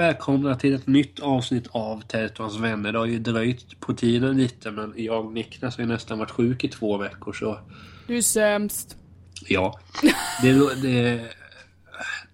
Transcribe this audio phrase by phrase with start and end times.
[0.00, 2.92] Välkomna till ett nytt avsnitt av Territorns vänner.
[2.92, 6.30] Det har ju dröjt på tiden lite men jag och Niklas har ju nästan varit
[6.30, 7.58] sjuk i två veckor så
[8.06, 8.96] Du är sämst.
[9.48, 9.80] ja.
[10.42, 11.28] Det, det,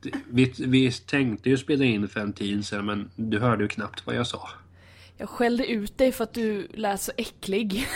[0.03, 3.69] det, vi, vi tänkte ju spela in för en tid sedan men du hörde ju
[3.69, 4.49] knappt vad jag sa.
[5.17, 7.87] Jag skällde ut dig för att du lät så äcklig.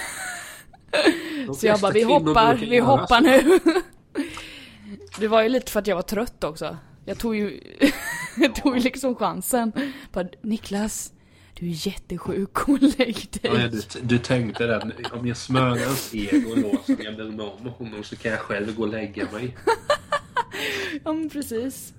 [1.57, 3.61] Så jag bara, vi hoppar, vi hoppar nu.
[5.19, 6.77] Det var ju lite för att jag var trött också.
[7.05, 7.61] Jag tog ju,
[8.37, 9.73] jag tog ju liksom chansen.
[10.13, 11.13] Bara, Niklas,
[11.55, 13.69] du är jättesjuk, gå och lägg Ja, dig.
[13.71, 17.31] du, du tänkte den, om jag smörar hans ego då som jag blir
[17.63, 19.57] med honom så kan jag själv gå och lägga mig.
[21.05, 21.95] Ja men precis.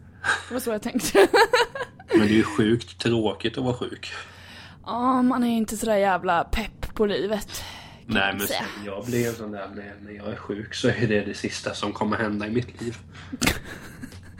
[0.47, 1.27] Det var så jag tänkte.
[2.11, 4.11] Men det är ju sjukt tråkigt att vara sjuk.
[4.85, 7.63] Ja, man är inte sådär jävla pepp på livet.
[8.05, 11.21] Nej men sen jag blev sån där när, när jag är sjuk så är det
[11.21, 12.97] det sista som kommer hända i mitt liv.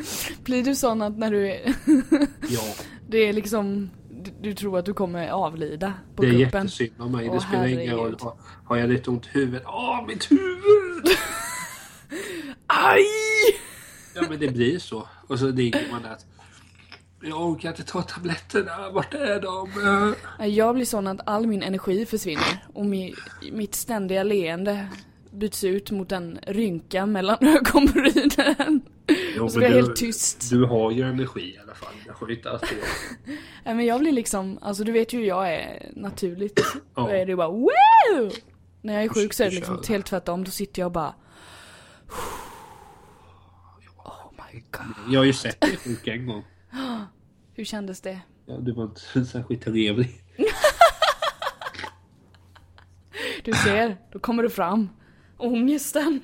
[0.44, 1.62] Blir du sån att när du är,
[2.50, 2.62] Ja,
[3.10, 3.90] det är liksom,
[4.24, 6.62] du, du tror att du kommer avlida på det är kuppen?
[6.64, 7.30] jättesynd om mig.
[7.30, 8.18] Åh, det spelar ingen roll.
[8.22, 8.34] Har,
[8.66, 9.64] har jag lite ont i huvudet?
[9.66, 11.06] Åh, mitt huvud!
[12.68, 13.06] Aj!
[14.16, 15.08] Ja men det blir så.
[15.28, 16.18] Och så ligger man där
[17.24, 18.90] jag orkar inte ta tabletterna.
[18.90, 20.16] Vart är de?
[20.48, 23.14] Jag blir sån att all min energi försvinner och mi,
[23.52, 24.88] mitt ständiga leende
[25.32, 28.82] byts ut mot en rynka mellan ögonbrynen.
[29.08, 30.50] Jo, Och så blir jag du- helt tyst.
[30.50, 31.94] Du har ju energi i alla fall.
[32.30, 32.88] Ju inte alltid jag.
[33.66, 36.60] Nej men jag blir liksom, alltså du vet ju hur jag är naturligt.
[36.76, 37.02] Ja.
[37.02, 38.34] Då är det bara wow!
[38.82, 41.16] När jag är sjuk så är det liksom helt tvärtom, då sitter jag och bara
[43.98, 45.14] Oh my god.
[45.14, 46.44] Jag har ju sett dig sjuk en gång.
[47.54, 48.20] Hur kändes det?
[48.46, 50.24] Ja, du var inte särskilt trevlig.
[53.44, 54.90] Du ser, då kommer det fram.
[55.38, 56.22] Ångesten.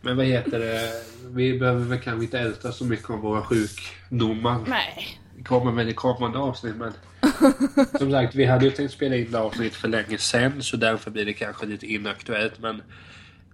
[0.00, 0.92] Men vad heter det?
[1.30, 4.58] Vi behöver väl kanske inte älta så mycket om våra sjukdomar.
[4.66, 5.20] Nej.
[5.36, 6.92] Det kommer väl i kommande avsnitt men
[7.98, 11.10] Som sagt, vi hade ju tänkt spela in det avsnitt för länge sedan så därför
[11.10, 12.82] blir det kanske lite inaktuellt men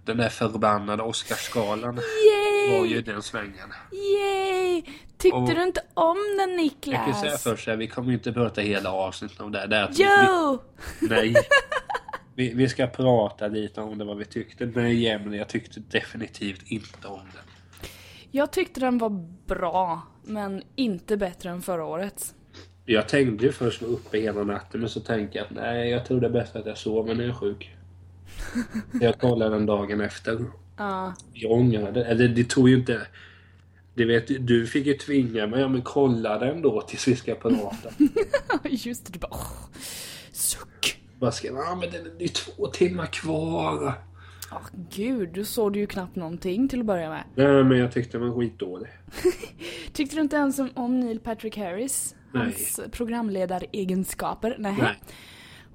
[0.05, 1.95] Den där förbannade Oscarsgalan
[2.71, 3.01] var ju Yay!
[3.01, 3.73] den svängen.
[3.91, 4.83] Yay!
[5.17, 6.49] Tyckte Och- du inte om den
[6.83, 7.43] Jag kan säga Niklas?
[7.43, 9.67] först vi kommer inte prata hela avsnittet om det.
[9.67, 10.61] det är att vi, Jo!
[11.01, 11.33] vi, nej.
[12.35, 14.65] Vi, vi ska prata lite om det, vad vi tyckte.
[14.65, 17.43] Nej, Emily, jag tyckte definitivt inte om den.
[18.31, 19.09] Jag tyckte den var
[19.47, 22.35] bra, men inte bättre än förra året.
[22.85, 26.05] Jag tänkte ju först vara uppe hela natten men så tänkte jag att nej, jag
[26.05, 27.75] tror det är bäst att jag sover när jag är sjuk.
[29.01, 30.45] Jag kollade den dagen efter.
[30.77, 31.13] Ja.
[31.33, 33.07] Jag ångrade, eller det tog ju inte...
[33.93, 37.35] Du vet, du fick ju tvinga mig, ja men kolla den då tills vi ska
[37.35, 37.89] prata.
[38.69, 39.67] Just det, du bara åh,
[40.31, 41.04] suck.
[41.19, 43.93] Bara ska, ja men det är ju två timmar kvar.
[44.51, 47.23] Åh gud, du såg du ju knappt någonting till att börja med.
[47.35, 48.89] Nej men jag tyckte den var skitdålig.
[49.93, 52.15] Tyckte du inte ens om, om Neil Patrick Harris?
[52.31, 52.43] Nej.
[52.43, 54.55] Hans programledaregenskaper?
[54.59, 54.75] Nej.
[54.81, 54.95] Nej.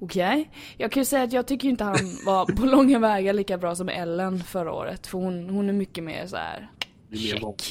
[0.01, 0.51] Okej.
[0.77, 1.97] Jag kan ju säga att jag tycker inte han
[2.27, 5.07] var på långa vägar lika bra som Ellen förra året.
[5.07, 6.71] För hon, hon är mycket mer så här.
[7.09, 7.43] Mer check.
[7.43, 7.63] våld.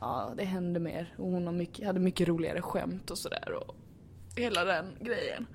[0.00, 1.14] Ja, det hände mer.
[1.18, 3.52] Och hon har mycket, hade mycket roligare skämt och sådär.
[3.52, 3.76] Och
[4.36, 5.46] hela den grejen.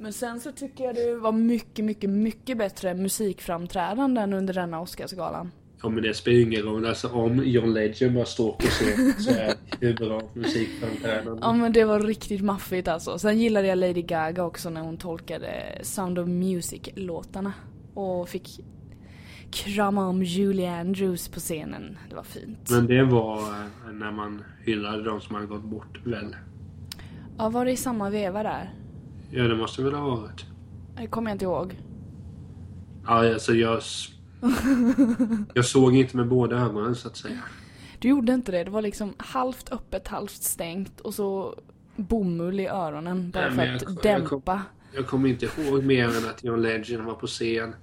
[0.00, 5.50] Men sen så tycker jag det var mycket, mycket, mycket bättre musikframträdanden under denna Oscarsgalan.
[5.82, 6.86] Ja men det spelar ju ingen roll.
[6.86, 11.40] Alltså om John Legend står på scen så är det bra musikframträdande.
[11.42, 13.18] Ja men det var riktigt maffigt alltså.
[13.18, 17.52] Sen gillade jag Lady Gaga också när hon tolkade Sound of Music-låtarna.
[17.94, 18.60] Och fick
[19.50, 21.98] krama om Julie Andrews på scenen.
[22.08, 22.70] Det var fint.
[22.70, 26.36] Men det var eh, när man hyllade de som hade gått bort väl?
[27.38, 28.74] Ja, var det i samma veva där?
[29.30, 30.44] Ja det måste väl ha varit.
[30.96, 31.78] Det kommer jag inte ihåg.
[33.06, 33.80] Ja alltså jag...
[35.54, 37.38] Jag såg inte med båda ögonen så att säga.
[37.98, 38.64] Du gjorde inte det.
[38.64, 41.54] Det var liksom halvt öppet, halvt stängt och så
[41.96, 44.62] bomull i öronen bara för att jag- jag dämpa.
[44.94, 47.74] Jag kommer inte ihåg mer än att John Legend var på scen.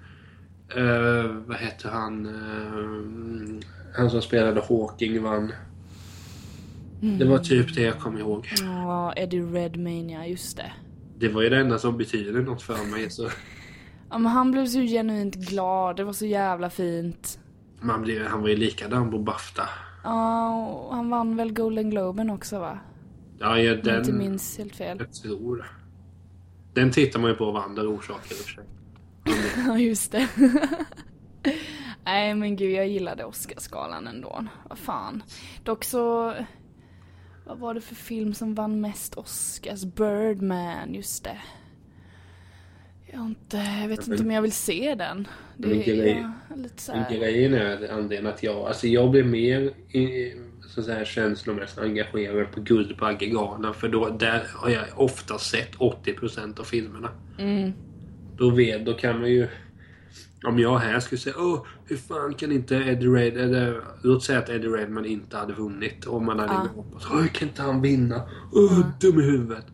[0.78, 2.26] Uh, vad hette han?
[2.26, 3.66] Eh,
[3.98, 5.52] han som spelade Hawking vann.
[7.02, 8.48] Det var typ det jag kom ihåg.
[8.62, 10.72] Ja, Eddie Redmayne, just det.
[11.20, 13.10] Det var ju det enda som betyder något för mig.
[13.10, 13.30] Så
[14.10, 15.96] Ja, men han blev så genuint glad.
[15.96, 17.40] Det var så jävla fint.
[17.80, 19.70] man blev, han var ju likadan på Bafta.
[20.04, 22.80] Ja, och han vann väl Golden Globen också va?
[23.40, 24.18] Ja, ja Om jag inte den...
[24.18, 24.98] minns helt fel.
[25.00, 25.66] Jag tror det.
[26.74, 28.64] Den tittar man ju på av andra orsaker i och för sig.
[29.68, 30.28] Ja, just det.
[32.06, 34.46] Nej men gud, jag gillade Oscarsgalan ändå.
[34.70, 35.24] Vad fan.
[35.64, 36.34] Dock så...
[37.48, 39.84] Vad var det för film som vann mest Oscars?
[39.84, 41.38] Birdman, just det.
[43.06, 45.28] Jag, inte, jag vet inte om jag vill se den.
[45.58, 47.12] Det Men är lite så här.
[47.12, 49.62] grejen är anledningen att jag, alltså jag blev mer
[49.92, 50.34] i,
[50.68, 53.74] så att säga, känslomässigt engagerad på Guldbaggegalan.
[53.74, 57.10] För då, där har jag ofta sett 80% av filmerna.
[57.40, 57.74] Mm.
[58.38, 59.48] Då, vet, då kan man ju...
[60.46, 63.38] Om jag här skulle säga Åh, hur fan kan inte Eddie Red...
[63.38, 66.06] Eller låt säga att Eddie Redman inte hade vunnit.
[66.06, 66.68] Och man hade Ja.
[66.76, 68.22] hoppats Åh, hur kan inte han vinna?
[68.54, 69.66] Åh, dum i huvudet.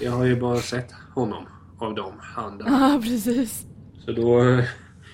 [0.00, 1.44] Jag har ju bara sett honom
[1.78, 2.66] av dem, han där.
[2.66, 3.66] Ja, precis.
[4.04, 4.64] Så då eh,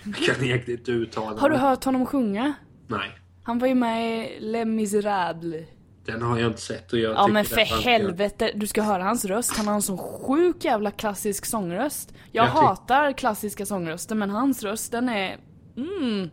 [0.02, 2.54] kan jag egentligen inte uttala Har du hört honom sjunga?
[2.86, 3.18] Nej.
[3.42, 5.66] Han var ju med i Les Misérables.
[6.04, 9.02] Den har jag inte sett och jag Ja men det för helvete, du ska höra
[9.02, 9.56] hans röst.
[9.56, 12.12] Han har en sån sjuk jävla klassisk sångröst.
[12.32, 15.36] Jag, Jag hatar klassiska sångröster men hans röst den är...
[15.76, 16.30] Mm,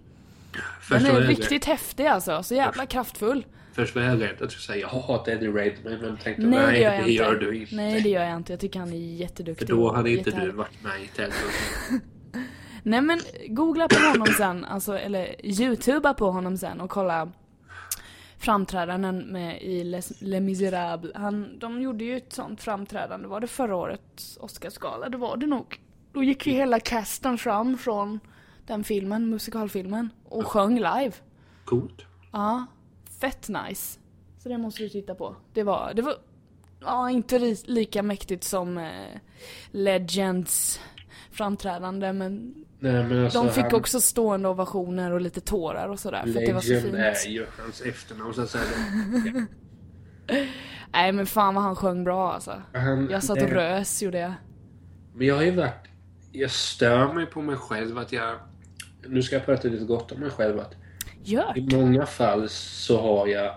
[0.81, 2.43] Först den är jag riktigt häftig alltså.
[2.43, 3.45] Så jävla kraftfull.
[3.73, 6.59] Först var jag rädd att du skulle säga jag hatar Eddie Redmayne men tänkte Nej,
[6.59, 7.23] nej, det gör jag det inte.
[7.23, 7.75] gör du inte.
[7.75, 8.53] Nej det gör jag inte.
[8.53, 9.67] Jag tycker han är För jätteduktig.
[9.67, 12.01] då och hade inte du varit med i tävlingen.
[12.83, 17.31] Nej men googla på honom sen, alltså, eller youtuba på honom sen och kolla
[18.37, 21.15] framträdanden med i Les, Les Misérables.
[21.15, 25.09] Han, de gjorde ju ett sånt framträdande, var det förra årets Oscarsgala?
[25.09, 25.81] Det var det nog.
[26.13, 28.19] Då gick ju hela casten fram från
[28.65, 31.11] den filmen, musikalfilmen, och sjöng live.
[31.65, 32.05] Coolt.
[32.31, 32.65] Ja,
[33.19, 33.99] fett nice.
[34.39, 35.35] Så det måste du titta på.
[35.53, 36.15] Det var, det var,
[36.79, 39.19] ja inte lika mäktigt som eh,
[39.71, 40.79] Legends
[41.31, 45.99] framträdande men Nej, men alltså, de fick han, också stående ovationer och lite tårar och
[45.99, 46.95] sådär för att det var så fint.
[46.95, 48.63] är ju hans efternamn så att säga.
[50.93, 52.61] Nej men fan vad han sjöng bra alltså.
[52.73, 54.33] Han, Jag satt det- och rös gjorde jag.
[55.15, 55.87] Men jag har ju varit...
[56.31, 58.35] Jag stör mig på mig själv att jag...
[59.07, 60.75] Nu ska jag prata lite gott om mig själv att
[61.23, 63.55] Gör i många fall så har jag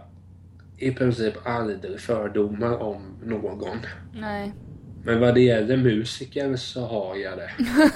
[0.78, 3.78] i princip aldrig fördomar om någon.
[4.14, 4.52] Nej.
[5.05, 7.50] Men vad det gäller musiker så har jag det.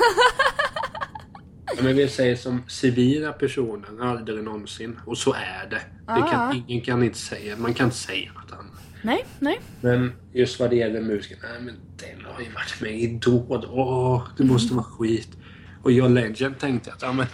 [1.82, 5.00] Men vi säger som civila personer, aldrig någonsin.
[5.06, 5.80] Och så är det.
[6.06, 6.30] det Ah.
[6.30, 8.64] kan, ingen kan inte säga, man kan inte säga något annat.
[9.02, 9.60] Nej, nej.
[9.80, 13.66] Men just vad det gäller musiker, nej men den har ju varit med i Idol.
[13.70, 15.28] Åh, det måste vara skit.
[15.82, 17.26] Och John Legend tänkte att, ja men,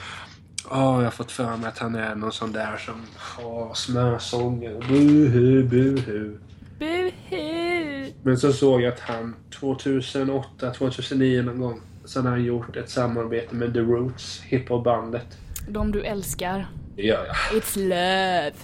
[0.70, 3.02] åh, jag har fått för mig att han är någon sån där som,
[3.44, 4.88] åh, smörsånger.
[4.88, 6.38] Buhu, buhu.
[6.78, 8.12] Buhu!
[8.22, 11.80] Men så såg jag att han 2008, 2009 någon gång,
[12.10, 15.38] så hade han gjort ett samarbete med The Roots, hiphopbandet.
[15.68, 16.66] De du älskar.
[16.96, 17.62] Det gör jag.
[17.62, 18.56] It's love.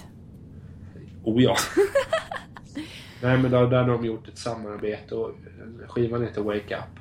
[1.23, 1.57] Oh ja.
[3.21, 5.31] Nej men då, där har de gjort ett samarbete och
[5.87, 6.99] skivan heter Wake Up.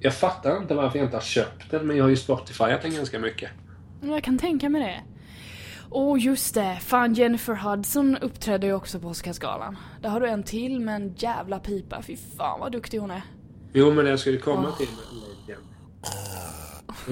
[0.00, 2.94] Jag fattar inte varför jag inte har köpt den men jag har ju Spotifyat den
[2.94, 3.50] ganska mycket.
[4.02, 5.02] Jag kan tänka mig det.
[5.90, 9.76] Åh just det, fan Jennifer Hudson uppträdde ju också på Oscarsgalan.
[10.02, 13.22] Där har du en till med en jävla pipa, fy fan vad duktig hon är.
[13.72, 15.35] Jo men det jag skulle komma till med Legend.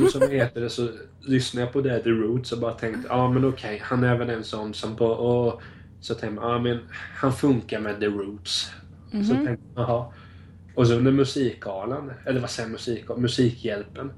[0.03, 0.89] Och som heter det så
[1.21, 4.17] lyssnade jag på det, The Roots och bara tänkte ja ah, men okej, han är
[4.17, 5.61] väl en sån som bara åh.
[6.01, 6.79] Så tänkte jag, ja ah, men
[7.17, 8.71] han funkar med The Roots.
[9.11, 10.13] Så tänkte jag, jaha.
[10.75, 14.13] Och så under musikgalan, eller vad säger musik, Musikhjälpen.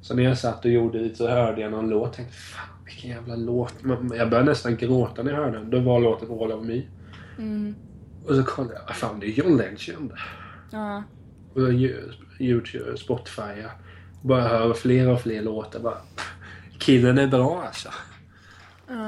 [0.00, 3.10] Så när jag satt och gjorde lite så hörde jag någon låt tänkte fan vilken
[3.10, 3.74] jävla låt.
[4.16, 5.70] Jag började nästan gråta när jag hörde den.
[5.70, 6.82] Då var låten All of Me.
[7.38, 7.74] Mm.
[8.26, 10.12] Och så kollade jag, fan det är John Legend.
[10.70, 11.02] Ja.
[11.54, 11.72] Och så
[12.38, 13.60] Youtube, Spotify.
[13.62, 13.70] Jag
[14.22, 15.80] bara hör fler och fler låtar.
[15.80, 15.98] Bara,
[16.78, 17.88] killen är bra alltså.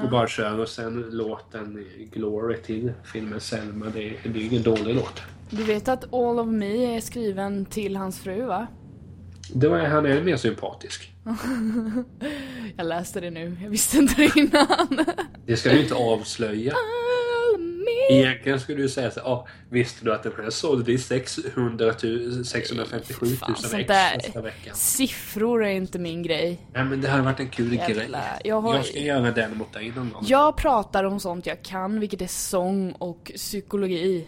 [0.05, 3.87] Och bara kör och sen låten Glory till filmen Selma.
[3.87, 5.23] Det är, det är ingen dålig låt.
[5.51, 8.67] Du vet att All of Me är skriven till hans fru va?
[9.55, 11.13] Det var, han är mer sympatisk.
[12.77, 15.05] Jag läste det nu, jag visste inte det innan.
[15.47, 16.73] Det ska du inte avslöja.
[18.11, 22.45] Egentligen skulle du säga så ah, visste du att den här sålde i 600 000,
[22.45, 24.75] 657 000 Fan, ex första veckan?
[24.77, 26.61] Siffror är inte min grej.
[26.75, 27.97] Nej men det hade varit en kul grej.
[27.97, 30.23] Jävlar, jag har- Jag ska göra den mot dig någon gång.
[30.27, 34.27] Jag pratar om sånt jag kan, vilket är sång och psykologi.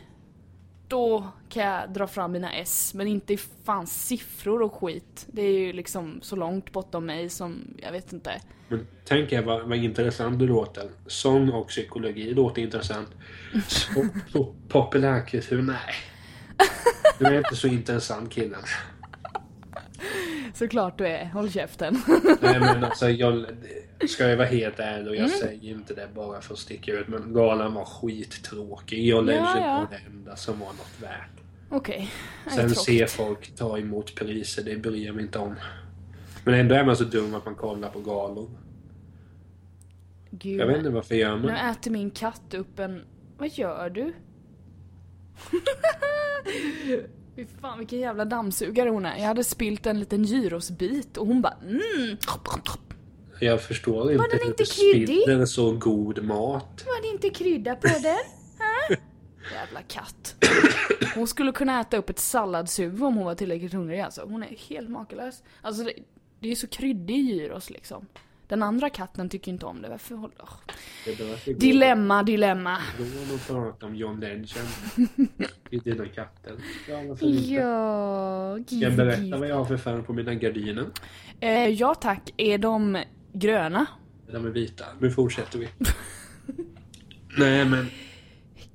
[0.92, 5.26] Då kan jag dra fram mina S, men inte i fan siffror och skit.
[5.26, 8.40] Det är ju liksom så långt bortom mig som, jag vet inte.
[8.68, 10.90] Men tänk er vad, vad intressant det låter.
[11.06, 13.08] Sång och psykologi låter intressant.
[13.68, 15.94] Så, så populärkultur, nej.
[17.18, 18.62] Du är inte så intressant killen.
[20.54, 22.02] Såklart du är, håll käften.
[22.40, 23.46] Nej men alltså jag...
[24.08, 25.38] Ska jag vara helt ärlig och jag Mm.
[25.38, 29.06] säger inte det bara för att sticka ut men galan var skittråkig.
[29.08, 29.78] Jag Legend Ja, ja.
[29.78, 31.30] var det enda som var något värt.
[31.70, 32.10] Okej.
[32.46, 35.54] Nej, Sen ser folk ta emot priser, det bryr jag mig inte om.
[36.44, 38.50] Men ändå är man så dum att man kollar på galor.
[40.30, 40.60] Gud.
[40.60, 43.04] Jag vet inte varför gör Nu man äter min katt upp en...
[43.38, 44.12] Vad gör du?
[47.36, 49.16] Fy fan vilken jävla dammsugare hon är.
[49.16, 52.16] Jag hade spilt en liten gyrosbit och hon bara mm.
[53.40, 55.22] Jag förstår inte den hur inte kryddig?
[55.22, 56.84] spiller så god mat.
[56.86, 58.04] Var det inte krydda på den?
[58.58, 58.96] Hä?
[59.54, 60.34] Jävla katt.
[61.14, 64.22] Hon skulle kunna äta upp ett salladshuvud om hon var tillräckligt hungrig alltså.
[64.24, 65.42] Hon är helt makalös.
[65.62, 65.92] Alltså det,
[66.40, 68.06] det är så kryddig gyros liksom.
[68.52, 69.88] Den andra katten tycker inte om det.
[69.88, 70.36] Varför håller...
[71.04, 72.78] Det Dilemma, dilemma.
[72.98, 74.68] går och pratar om John Legend
[75.70, 76.52] i dina katter.
[76.88, 77.52] Ja, varför inte?
[77.52, 80.84] Ja, Ska jag berätta vad jag har för färg på mina gardiner?
[81.40, 83.86] Eh, ja tack, är de gröna?
[84.32, 84.84] De är vita.
[85.00, 85.68] Nu fortsätter vi.
[87.38, 87.86] nej men...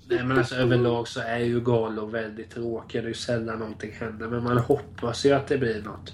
[0.10, 3.02] Nej men alltså överlag så är ju galor väldigt tråkiga.
[3.02, 4.28] Det är ju sällan någonting händer.
[4.28, 6.14] Men man hoppas ju att det blir något.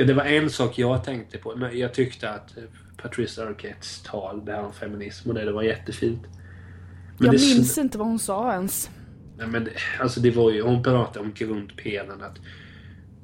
[0.00, 1.56] Ja det var en sak jag tänkte på.
[1.56, 2.62] Men Jag tyckte att eh,
[3.02, 6.22] Patricia Arquettes tal där om feminism och det, det var jättefint.
[7.18, 8.90] Men jag det minns inte vad hon sa ens.
[9.38, 12.36] Nej, men det, alltså det var ju, hon pratade om grundpelaren att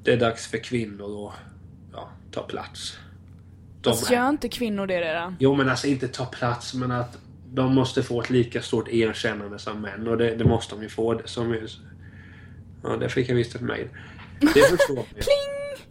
[0.02, 1.34] det är dags för kvinnor att
[1.92, 2.98] ja, ta plats.
[3.80, 5.36] De är- gör inte kvinnor det redan?
[5.40, 7.18] Jo men alltså inte ta plats men att
[7.52, 10.88] de måste få ett lika stort erkännande som män och det, det måste de ju
[10.88, 11.14] få.
[11.14, 11.68] Det, som, ju-
[12.82, 13.88] ja, där fick jag visst ett mejl.
[14.40, 15.22] Det förstår vi.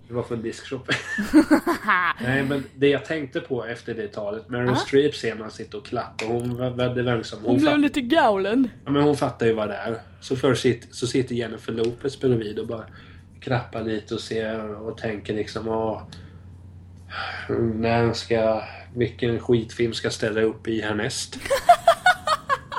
[0.07, 0.89] Det var från Diskshop.
[2.21, 4.49] Nej men det jag tänkte på efter det talet.
[4.49, 4.75] Meryl Ah.
[4.75, 6.25] Streep ser man sitter och klappar.
[6.25, 6.69] Hon var
[7.03, 7.39] verksam.
[7.41, 8.69] Hon Hon, blev lite galen.
[8.85, 9.97] ja, men hon fattar ju vad det är.
[10.21, 12.85] Så först sitter, så sitter Jennifer Lopez bredvid och bara
[13.41, 16.01] klappar lite och ser och tänker liksom åh,
[17.75, 18.63] när ska,
[18.95, 21.39] vilken skitfilm ska ställa upp i härnäst?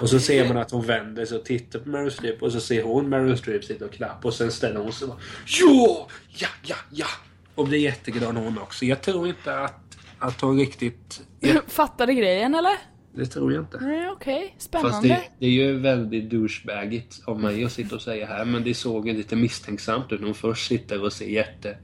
[0.00, 2.60] och så ser man att hon vänder sig och tittar på Meryl Streep och så
[2.60, 6.08] ser hon Meryl Streep sitta och klappa och sen ställer hon sig och bara Ja!
[6.28, 7.06] Ja, ja, ja!
[7.54, 8.84] Och blir jätteglad hon också.
[8.84, 11.22] Jag tror inte att, att hon riktigt...
[11.66, 12.76] Fattade grejen eller?
[13.16, 13.78] det tror jag inte.
[13.80, 15.08] Nej okej, Fast spännande.
[15.08, 18.74] det, det är ju väldigt douchebagigt av mig att sitta och säga här men det
[18.74, 21.78] såg ju lite misstänksamt ut hon först sitter och ser jätte...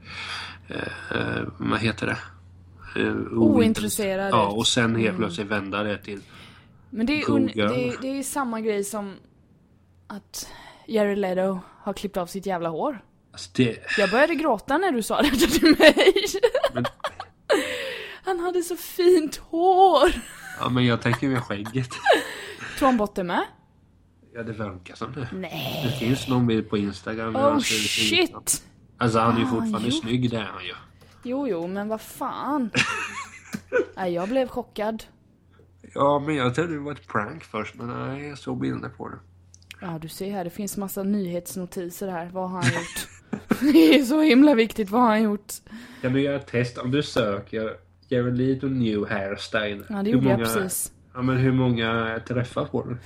[0.67, 2.17] Eh, vad heter det?
[3.01, 4.43] Eh, Ointresserad Ja.
[4.45, 4.57] Mm.
[4.57, 6.19] och sen helt plötsligt vända det till...
[6.95, 9.15] Men det är, un- det, det är samma grej som
[10.07, 10.47] att
[10.87, 13.01] Jared Leto har klippt av sitt jävla hår.
[13.31, 13.77] Alltså det...
[13.97, 16.13] Jag började gråta när du sa detta till mig.
[16.73, 16.85] Men,
[18.25, 20.11] Han hade så fint hår.
[20.59, 21.89] ja, men jag tänker med skägget.
[22.79, 23.43] Tog han bort det med?
[24.33, 25.27] Ja, det verkar som det.
[25.33, 25.81] Nej.
[25.85, 27.35] Det finns någon bild på Instagram.
[27.35, 28.63] Oh shit.
[28.97, 29.91] Alltså han är ju Ah, fortfarande jo.
[29.91, 30.73] snygg, det är han ju.
[31.23, 32.69] Jo, jo, men vad fan.
[33.95, 35.03] Nej, jag blev chockad.
[35.95, 39.09] Ja, men jag trodde det var ett prank först, men nej, jag såg bilder på
[39.09, 39.17] det.
[39.81, 42.29] Ja, du ser här, det finns massa nyhetsnotiser här.
[42.33, 43.07] Vad har han gjort?
[43.59, 45.53] Det är så himla viktigt, vad har han gjort?
[46.01, 46.77] Kan du göra ett test?
[46.77, 49.83] Om du söker Jared Leto new hairstyle.
[49.89, 50.91] Ja, det gjorde jag många- precis.
[51.13, 52.97] Ja, men hur många träffar får du?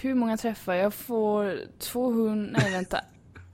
[0.00, 0.74] Hur många träffar?
[0.74, 2.98] Jag får 200, nej vänta.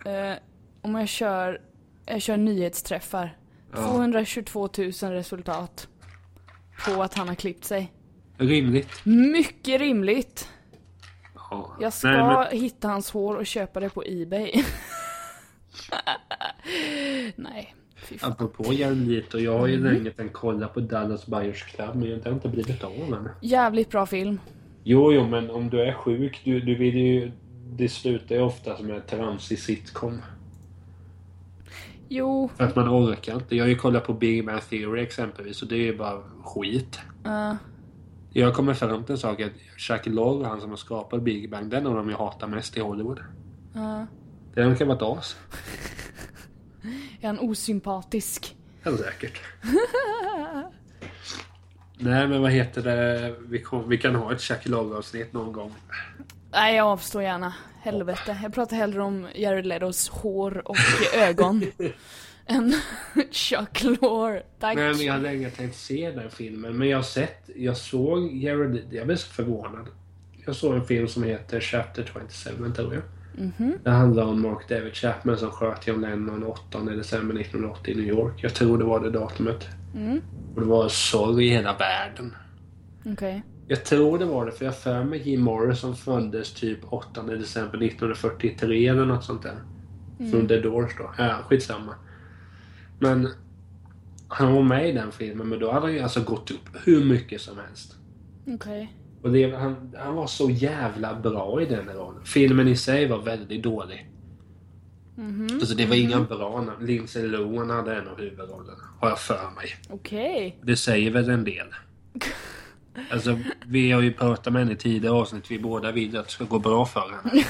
[0.04, 0.36] Eh,
[0.82, 1.60] om jag kör,
[2.06, 3.36] jag kör nyhetsträffar.
[3.74, 5.88] 222 000 resultat.
[6.86, 7.92] På att han har klippt sig.
[8.38, 8.88] Rimligt.
[9.04, 10.48] Mycket rimligt.
[11.50, 11.76] Ja.
[11.80, 14.52] Jag ska Nej, men, hitta hans hår och köpa det på Ebay.
[17.36, 18.32] nej, fy fan.
[18.32, 19.92] apropå Jared Leto, jag har ju Mm.
[19.94, 23.28] länge tänkt kolla på Dallas Buyers Club, men det har inte blivit av än.
[23.42, 24.40] Jävligt bra film.
[24.84, 27.32] Jo, jo, men om du är sjuk, du, du vill ju...
[27.72, 30.22] Det slutar ju ofta med tramsig sitcom.
[32.08, 33.56] Jo, För att man orkar inte.
[33.56, 37.00] Jag har ju kollat på Big Bang Theory exempelvis och det är ju bara skit.
[37.24, 37.54] eh,
[38.32, 41.70] Jag kommer fram till en sak att Chuck Lorre, han som har skapat Big Bang,
[41.70, 43.18] den av dem jag hatar mest i Hollywood.
[43.74, 44.02] eh,
[44.54, 45.36] Den kan vara ett as.
[47.20, 48.56] är han osympatisk?
[48.82, 49.40] Ja, säkert.
[52.00, 53.34] Nej, men vad heter det?
[53.48, 55.74] Vi, kom, vi kan ha ett Chuck Lorre-avsnitt någon gång.
[56.52, 57.54] Nej, jag avstår gärna.
[57.82, 58.38] Helvete.
[58.42, 60.76] Jag pratar hellre om Jared Letos hår och
[61.16, 61.62] ögon.
[62.48, 62.72] än
[63.30, 64.42] Chuck Lorre.
[64.58, 64.76] Tack.
[64.76, 66.76] Nej, men jag har länge tänkt se den filmen.
[66.76, 69.86] Men jag har sett, jag såg Jared, jag blev så förvånad.
[70.46, 72.10] Jag såg en film som heter Chapter
[72.44, 73.02] 27 tror jag.
[73.84, 78.08] Det handlar om Mark David Chapman som sköt John Lennon 8 december 1980 i New
[78.08, 78.34] York.
[78.42, 79.68] Jag tror det var det datumet.
[80.54, 82.34] Och det var sorg i hela världen.
[83.06, 83.42] Okej.
[83.68, 87.22] Jag tror det var det, för jag har för mig Jim Morrison föddes typ 8
[87.22, 89.56] december 1943 eller något sånt där.
[90.30, 91.10] Från The Doors då.
[91.18, 91.94] Ja, skitsamma.
[92.98, 93.28] Men
[94.28, 97.04] han var med i den filmen, men då hade han ju alltså gått upp hur
[97.04, 97.96] mycket som helst.
[98.46, 98.92] Okej.
[99.22, 102.24] Och det, han, han var så jävla bra i den rollen.
[102.24, 104.10] Filmen i sig var väldigt dålig.
[105.52, 106.86] Alltså det var inga bra namn.
[106.86, 108.84] Lindsay Lohan hade en av huvudrollerna.
[109.00, 109.68] Har jag för mig.
[109.88, 110.58] Okej.
[110.62, 111.66] Det säger väl en del.
[113.10, 115.50] Alltså, vi har ju pratat med henne i tidigare avsnitt.
[115.50, 117.44] Vi båda vill att det ska gå bra för henne.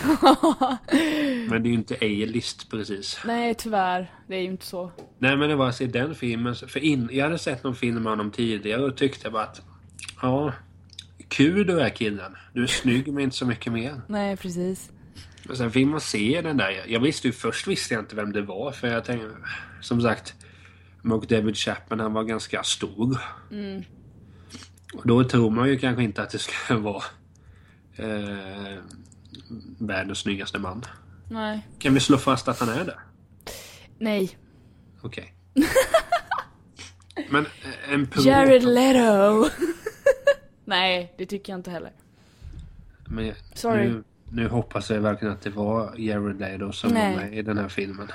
[1.50, 3.20] Men det är ju inte A-list precis.
[3.24, 4.12] Nej, tyvärr.
[4.26, 4.92] Det är ju inte så.
[5.18, 6.54] Nej, men det var alltså i den filmen.
[6.54, 9.62] För in, jag hade sett någon film med honom tidigare och tyckte bara att...
[10.22, 10.52] Ja,
[11.28, 12.36] kul du är killen.
[12.52, 14.00] Du är snygg men inte så mycket mer.
[14.06, 14.90] Nej, precis.
[15.48, 16.84] Och sen fick man se den där.
[16.86, 18.72] Jag visste ju först visste jag inte vem det var.
[18.72, 19.28] För jag tänkte,
[19.80, 20.34] som sagt,
[21.02, 23.18] Mark David Chapman han var ganska stor.
[23.50, 23.84] Mm.
[24.95, 27.02] Och då tror man ju kanske inte att det ska vara
[27.97, 28.78] eh,
[29.78, 30.85] världens snyggaste man.
[31.30, 31.66] Nej.
[31.78, 32.99] Kan vi slå fast att han är det?
[33.99, 34.38] Nej.
[35.02, 35.35] Okej.
[37.30, 38.23] Men eh, en pro...
[38.23, 39.49] Jared Leto!
[40.64, 41.92] Nej, det tycker jag inte heller.
[43.04, 43.88] Men Sorry.
[43.88, 47.16] Nu, nu hoppas jag verkligen att det var Jared Leto som Nej.
[47.16, 48.09] var med i den här filmen.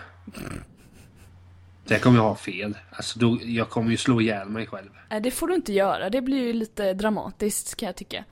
[1.88, 2.78] Det kommer jag ha fel.
[2.92, 4.90] Alltså då, jag kommer ju slå ihjäl mig själv.
[5.10, 6.10] Nej, det får du inte göra.
[6.10, 8.26] Det blir ju lite dramatiskt kan jag tycka.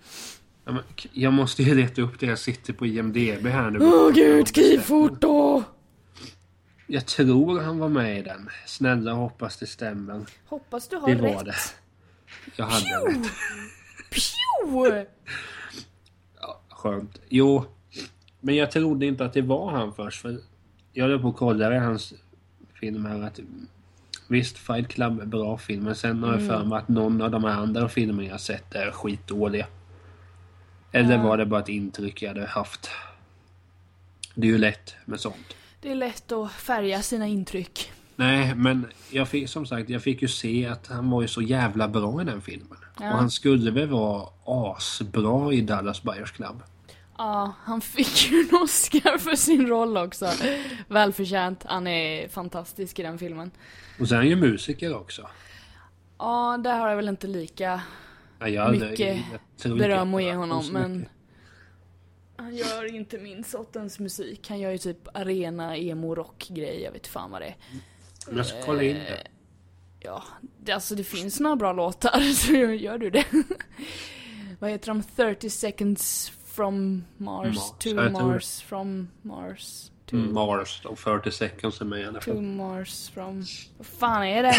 [0.65, 3.79] Ja, men, jag måste ju leta upp det jag sitter på IMDB här nu.
[3.81, 5.63] Åh gud, skriv fort då!
[6.87, 8.49] Jag tror han var med i den.
[8.65, 10.25] Snälla hoppas det stämmer.
[10.45, 11.45] Hoppas du har Det var rätt.
[11.45, 11.55] det.
[12.55, 13.31] Jag hade rätt.
[14.09, 15.05] Pju!
[16.69, 17.19] Skönt.
[17.29, 17.65] Jo,
[18.39, 20.21] men jag trodde inte att det var han först.
[20.21, 20.37] För
[20.93, 22.13] jag höll på att kolla i hans
[22.81, 23.39] film här att
[24.27, 25.83] visst, Fight Club är bra film.
[25.83, 28.75] Men sen har jag för mig att någon av de här andra filmerna jag sett
[28.75, 29.67] är skitdåliga.
[30.91, 31.23] Eller Ja.
[31.23, 32.89] var det bara ett intryck jag hade haft?
[34.35, 35.55] Det är ju lätt med sånt.
[35.81, 37.91] Det är lätt att färga sina intryck.
[38.15, 41.41] Nej, men jag fick, som sagt, jag fick ju se att han var ju så
[41.41, 42.77] jävla bra i den filmen.
[42.99, 43.11] Ja.
[43.11, 46.63] Och han skulle väl vara asbra i Dallas Buyers Club.
[47.21, 50.31] Ja, han fick ju en Oscar för sin roll också.
[50.87, 51.63] Välförtjänt.
[51.63, 53.51] Han är fantastisk i den filmen.
[53.99, 55.29] Och sen är han ju musiker också.
[56.17, 57.81] Ja, där har jag väl inte lika
[58.39, 59.17] Ja, jag mycket
[59.63, 61.09] jag beröm att ge honom, men...
[62.35, 64.49] Han gör inte min sortens musik.
[64.49, 66.81] Han gör ju typ arena, emo, rock grej.
[66.81, 67.55] Jag vet fan vad det är.
[68.27, 69.27] Men jag ska kolla in det.
[69.99, 70.23] Ja,
[70.57, 73.25] det, alltså det finns några bra låtar, så gör du det.
[74.59, 75.03] vad heter de?
[75.15, 78.09] 30 seconds from Mars, Mars, to jag tror det.
[78.11, 82.41] Mars, from Mars, to, Mm, Mars, de 40 seconds är med i alla to fall.
[82.41, 83.45] Mars, from...
[83.77, 84.55] Vad fan är det?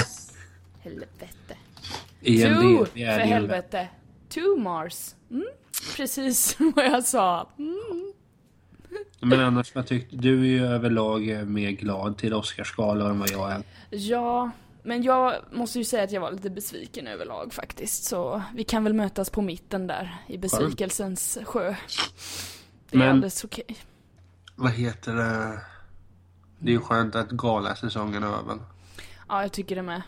[0.80, 1.56] Helvete.
[2.20, 3.88] IMDb to, för helvete.
[4.28, 5.14] To Mars.
[5.30, 5.46] Mm,
[5.96, 7.48] precis vad jag sa.
[7.58, 8.12] Mm.
[9.20, 10.40] Men annars, vad tyckte du?
[10.40, 13.62] är ju överlag mer glad till Oscarsgalan än vad jag är.
[13.90, 14.50] Ja,
[14.82, 18.04] men jag måste ju säga att jag var lite besviken överlag faktiskt.
[18.04, 21.74] Så vi kan väl mötas på mitten där i besvikelsens sjö.
[22.90, 23.76] Det är Men- alldeles okej.
[24.56, 25.60] Vad heter det?
[26.58, 28.58] Det är ju skönt att galasäsongen är över.
[29.28, 30.02] Ja, jag tycker det med.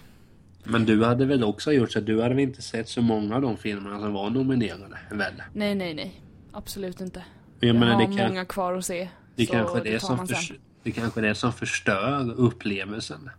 [0.64, 3.36] Men du hade väl också gjort så att du hade väl inte sett så många
[3.36, 4.98] av de filmerna som var nominerade?
[5.10, 5.42] Väl?
[5.52, 6.20] Nej, nej, nej.
[6.52, 7.24] Absolut inte.
[7.60, 9.08] Jag Jag menar, har det, kan, många kvar att se.
[9.36, 13.30] det, kanske är det, tar som förs, det kanske är det som förstör upplevelsen.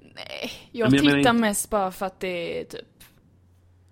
[0.00, 2.86] Nej, Ja, jag men tittar inte- mest bara för att det är typ...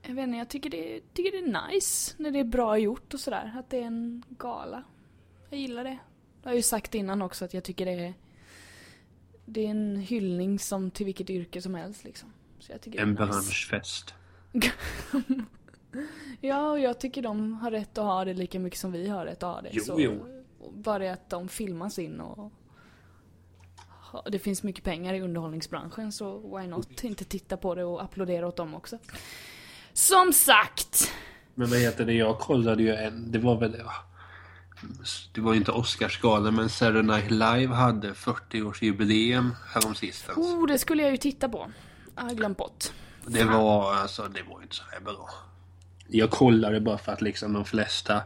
[0.06, 3.14] Jag vet inte, jag tycker det, tycker det är nice när det är bra gjort
[3.14, 3.52] och sådär.
[3.58, 4.84] Att det är en gala.
[5.50, 5.98] Jag gillar det.
[6.42, 8.14] Jag har ju sagt innan också att jag tycker det är...
[9.44, 12.32] Det är en hyllning som till vilket yrke som helst liksom.
[12.58, 13.38] Så jag tycker En det är nice.
[13.40, 14.14] branschfest.
[16.40, 19.24] Ja, och jag tycker de har rätt att ha det lika mycket som vi har
[19.24, 19.68] rätt att ha det.
[19.72, 20.42] Jo, så jo.
[20.72, 22.52] Bara det att de filmas in och
[24.30, 28.46] det finns mycket pengar i underhållningsbranschen så why not inte titta på det och applådera
[28.46, 28.98] åt dem också.
[29.92, 31.12] Som sagt!
[31.54, 32.12] Men vad heter det?
[32.12, 33.32] Jag kollade ju en...
[33.32, 33.76] Det var väl...
[33.78, 33.92] Ja,
[35.32, 40.38] det var ju inte Oscarsgalan men Saturday Night Live hade 40-årsjubileum häromsistens.
[40.38, 41.70] Oh, det skulle jag ju titta på.
[42.16, 42.84] Jag har glömt bort.
[43.26, 45.30] Det var alltså, det var inte så här bra.
[46.08, 48.22] Jag kollade bara för att liksom de flesta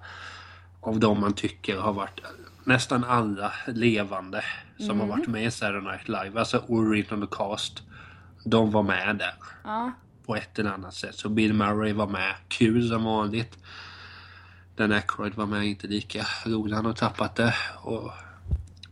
[0.81, 2.21] av dem man tycker har varit
[2.67, 4.45] nästan alla levande
[4.79, 7.83] som har varit med i Saturday Night Live, alltså original cast.
[8.45, 9.93] De var med där Ja,
[10.27, 11.15] på ett eller annat sätt.
[11.15, 13.59] Så Bill Murray var med, kul som vanligt.
[14.77, 16.75] Dan Aykroyd var med, inte lika rolig.
[16.77, 17.55] Han har tappat det.
[17.83, 18.05] Och,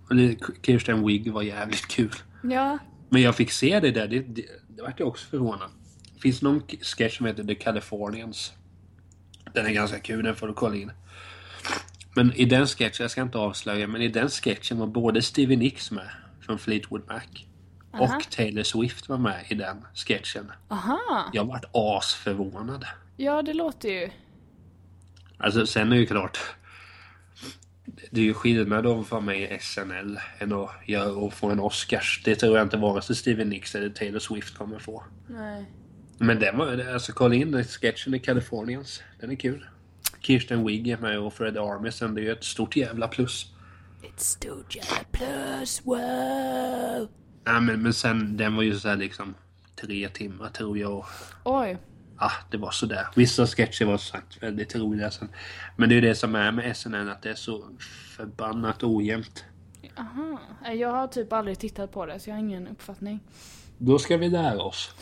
[0.09, 2.15] och det- Kirsten Wigg var jävligt kul.
[2.43, 2.79] ja.
[3.09, 4.09] Men jag fick se det där.
[4.09, 5.71] Det, det, det vart jag också förvånad.
[6.15, 8.53] Det finns någon k- sketch som heter The Californians.
[9.53, 10.93] Den är ganska kul, den får du kolla in.
[12.15, 15.57] Men i den sketchen, jag ska inte avslöja, men i den sketchen var både Stevie
[15.57, 16.09] Nicks med
[16.41, 17.21] från Fleetwood Mac.
[17.95, 18.17] Aha.
[18.17, 20.53] Och Taylor Swift var med i den sketchen.
[20.69, 21.31] Aha!
[21.33, 22.85] Jag vart asförvånad.
[23.17, 24.11] Ja, det låter ju...
[25.39, 26.39] Alltså sen är ju klart.
[28.11, 31.61] Det är ju skillnad att vara med i SNL än att göra och få en
[31.61, 32.23] Oscars.
[32.25, 35.05] Det tror jag inte vare sig Stevie Nicks eller Taylor Swift kommer få.
[35.29, 35.65] Nej.
[36.19, 39.03] Men den var, alltså kolla in den sketchen i Californians.
[39.21, 39.67] Den är kul.
[40.25, 42.15] Kirsten Wigg är med och Fred Armisen.
[42.15, 43.47] Det är ju ett stort jävla plus.
[44.03, 47.09] Ett stort jävla plus, wow!
[47.45, 49.35] Ja, men, men sen, den var ju så här liksom
[49.81, 51.07] tre timmar tror jag.
[51.45, 51.79] Oj.
[52.19, 53.07] Ja, det var sådär.
[53.17, 55.29] Vissa sketcher var sagt väldigt roliga sen.
[55.77, 57.65] Men det är ju det som är med SNL, att det är så
[58.17, 59.45] förbannat ojämnt.
[59.97, 60.41] Aha.
[60.75, 63.21] Jag har typ aldrig tittat på det så jag har ingen uppfattning.
[63.79, 64.95] Då ska vi lära oss.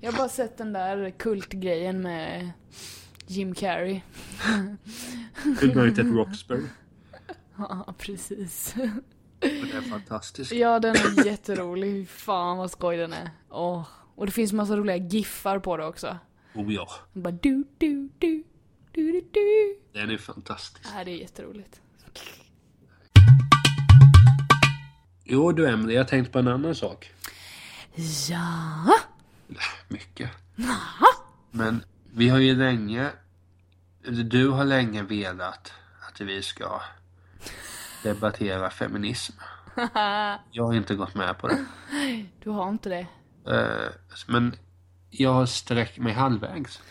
[0.00, 2.50] Jag har bara sett den där kultgrejen med
[3.32, 4.00] Jim Carrey.
[5.62, 6.62] United Roxbury.
[7.58, 8.74] Ja, precis.
[9.40, 10.52] Det är fantastiskt.
[10.52, 12.08] Ja, den är jätterolig.
[12.08, 13.30] Fan vad skoj den är.
[13.50, 13.86] Åh.
[14.14, 16.18] Och det finns massa roliga giffar på det också.
[16.54, 18.44] Oh ja, Bara du, du, du,
[18.92, 19.76] du, du, du.
[19.92, 20.86] den är fantastisk.
[20.94, 21.80] Nej, det är jätteroligt.
[25.24, 27.10] Jo du Emelie, jag tänkte på en annan sak.
[28.30, 28.94] Ja.
[29.88, 30.30] Mycket.
[31.50, 33.10] Men vi har ju länge,
[34.04, 35.72] du har länge velat
[36.08, 36.80] att vi ska
[38.02, 39.32] debattera feminism.
[40.50, 41.64] Jag har inte gått med på det.
[42.42, 43.06] Du har inte det.
[43.52, 43.92] Eh,
[44.26, 44.54] Men
[45.10, 46.82] jag har sträckt mig halvvägs.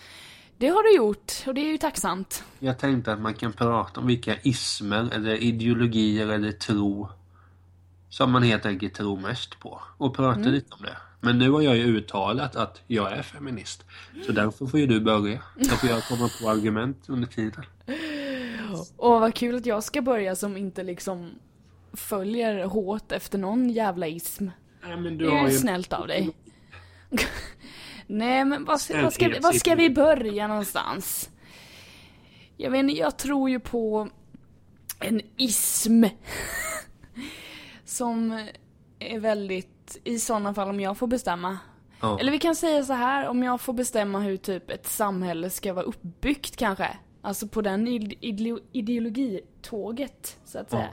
[0.58, 2.44] Det har du gjort och det är ju tacksamt.
[2.60, 7.10] Jag tänkte att man kan prata om vilka ismer eller ideologier eller tro
[8.10, 9.82] som man helt enkelt tror mest på.
[9.98, 10.98] Och prata lite om det.
[11.22, 13.86] Men nu har jag ju uttalat att jag är feminist.
[14.26, 15.42] Så därför får ju du börja.
[15.62, 17.64] Så får jag komma på argument under tiden.
[18.98, 21.32] Åh vad kul att jag ska börja som inte liksom
[21.94, 24.48] följer hårt efter någon jävla ism.
[24.84, 26.30] Nej men Det du är har ju snällt av dig.
[28.08, 31.30] Nej men vad ska, vad, ska, vi- vad ska vi börja någonstans?
[32.58, 34.10] Jag vet inte, jag tror ju på
[35.00, 36.04] en ism.
[37.86, 38.48] Som
[39.00, 39.71] är väldigt,
[40.04, 41.58] i sådana fall om jag får bestämma.
[42.02, 42.20] Ja.
[42.20, 45.74] Eller vi kan säga så här, om jag får bestämma hur typ ett samhälle ska
[45.74, 46.98] vara uppbyggt kanske.
[47.22, 50.78] Alltså på den ide- ideo- ideologitåget, så att Ja.
[50.78, 50.90] säga.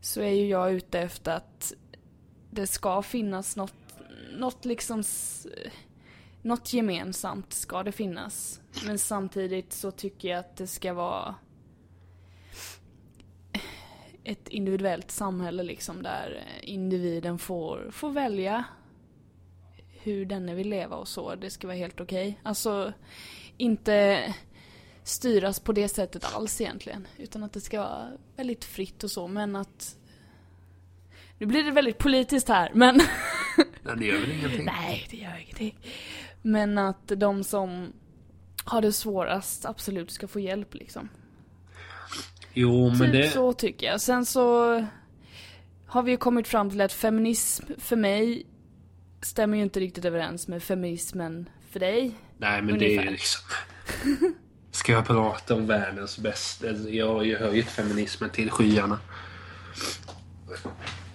[0.00, 1.72] Så är ju jag ute efter att
[2.50, 3.74] det ska finnas något,
[4.38, 5.02] något liksom,
[6.42, 8.60] något gemensamt ska det finnas.
[8.86, 11.34] Men samtidigt så tycker jag att det ska vara
[14.24, 18.64] ett individuellt samhälle liksom där individen får, får välja
[19.90, 21.34] hur denne vill leva och så.
[21.34, 22.40] Det ska vara helt okej.
[22.42, 22.92] Alltså
[23.56, 24.34] inte
[25.02, 27.06] styras på det sättet alls egentligen.
[27.16, 29.96] Utan att det ska vara väldigt fritt och så men att
[31.38, 32.94] nu blir det väldigt politiskt här men
[33.82, 34.64] Nej, det gör väl ingenting.
[34.64, 35.78] Nej, det gör ingenting.
[36.42, 37.92] Men att de som
[38.64, 41.08] har det svårast absolut ska få hjälp liksom.
[42.54, 43.28] Jo men typ det...
[43.28, 44.00] så tycker jag.
[44.00, 44.74] Sen så
[45.86, 48.46] har vi ju kommit fram till att feminism för mig
[49.22, 52.12] stämmer ju inte riktigt överens med feminismen för dig.
[52.38, 53.12] Nej men det är ju Ungefär.
[53.12, 53.42] liksom...
[54.70, 56.68] Ska jag prata om världens bästa?
[56.68, 58.98] alltså, Jag har ju höjt feminismen till skyarna.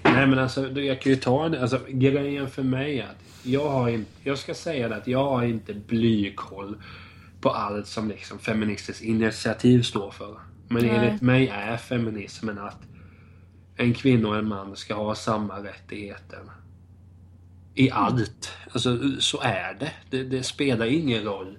[0.03, 1.61] Nej men alltså jag kan ju ta det.
[1.61, 4.11] Alltså grejen för mig är att jag har inte...
[4.23, 6.77] Jag ska säga det att jag har inte blykoll
[7.41, 10.39] på allt som liksom feministiskt initiativ står för.
[10.69, 10.95] Men Nej.
[10.95, 12.79] enligt mig är feminismen att
[13.75, 16.39] en kvinna och en man ska ha samma rättigheter.
[17.75, 18.53] I allt.
[18.71, 19.91] Alltså så är det.
[20.09, 21.57] Det, det spelar ingen roll.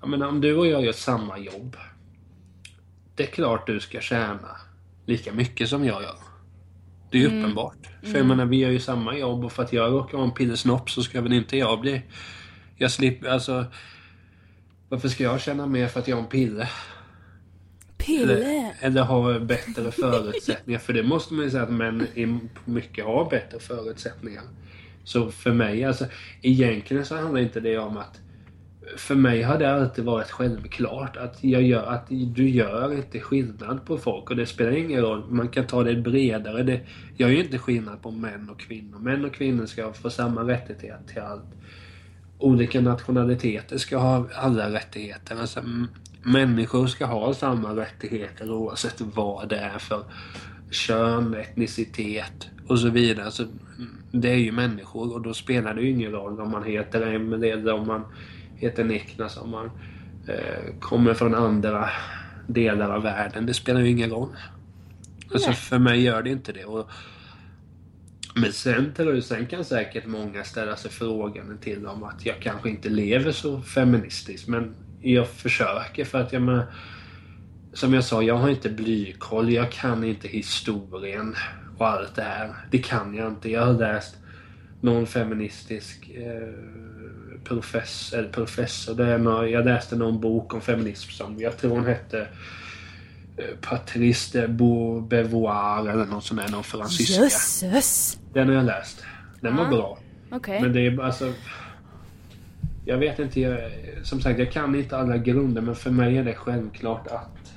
[0.00, 1.76] Jag menar om du och jag gör samma jobb.
[3.14, 4.56] Det är klart du ska tjäna
[5.06, 6.16] lika mycket som jag gör.
[7.10, 7.88] Det är ju uppenbart.
[8.02, 10.34] För jag menar vi gör ju samma jobb och för att jag råkar ha en
[10.34, 12.02] pillesnopp så ska väl inte jag bli...
[12.76, 13.64] Jag slipper alltså...
[14.88, 16.68] Varför ska jag tjäna mer för att jag har en pille?
[18.08, 18.34] Pille!
[18.80, 20.80] Eller, eller bättre förutsättningar.
[20.80, 24.42] För det måste man ju säga att män i mycket har bättre förutsättningar.
[25.04, 26.04] Så för mig, alltså
[26.42, 28.20] egentligen så handlar inte det om att
[28.96, 33.84] för mig har det alltid varit självklart att, jag gör, att du gör inte skillnad
[33.84, 35.24] på folk och det spelar ingen roll.
[35.30, 36.62] Man kan ta det bredare.
[36.62, 36.80] Det,
[37.16, 38.98] jag gör inte skillnad på män och kvinnor.
[38.98, 41.44] Män och kvinnor ska få samma rättighet till allt.
[42.38, 45.36] Olika nationaliteter ska ha alla rättigheter.
[45.40, 45.62] Alltså,
[46.22, 50.04] människor ska ha samma rättigheter oavsett vad det är för
[50.70, 53.30] kön, etnicitet och så vidare.
[53.30, 53.44] Så,
[54.12, 57.52] det är ju människor och då spelar det ju ingen roll om man heter Emelie
[57.52, 58.04] eller om man
[58.56, 59.70] heter Niklas, om man
[60.28, 61.90] eh, kommer från andra
[62.46, 63.46] delar av världen.
[63.46, 64.28] Det spelar ju ingen roll.
[65.32, 66.64] Alltså för mig gör det inte det.
[66.64, 66.90] Och,
[68.34, 72.88] men sen, sen kan säkert många ställa sig frågan till om att jag kanske inte
[72.88, 74.48] lever så feministiskt.
[74.48, 76.66] Men jag försöker för att jag menar,
[77.72, 79.52] Som jag sa, jag har inte blykoll.
[79.52, 81.34] Jag kan inte historien
[81.78, 82.54] och allt det här.
[82.70, 83.50] Det kan jag inte.
[83.50, 84.16] Jag har läst
[84.80, 86.48] någon feministisk eh,
[87.44, 91.70] professor, eller professor, det är någon, jag läste någon bok om feminism som jag tror
[91.70, 92.20] hon hette
[93.36, 94.46] eh, Patrice de
[95.08, 97.22] Beauvoir eller något sånt där, någon fransyska.
[97.22, 98.18] Jösses!
[98.34, 99.04] Den har jag läst.
[99.40, 99.70] Den var Ja.
[99.70, 99.98] bra.
[100.30, 100.62] Okej.
[100.62, 101.32] Men det är alltså...
[102.88, 103.60] Jag vet inte, jag,
[104.02, 107.52] som sagt jag kan inte alla grunder men för mig är det självklart att...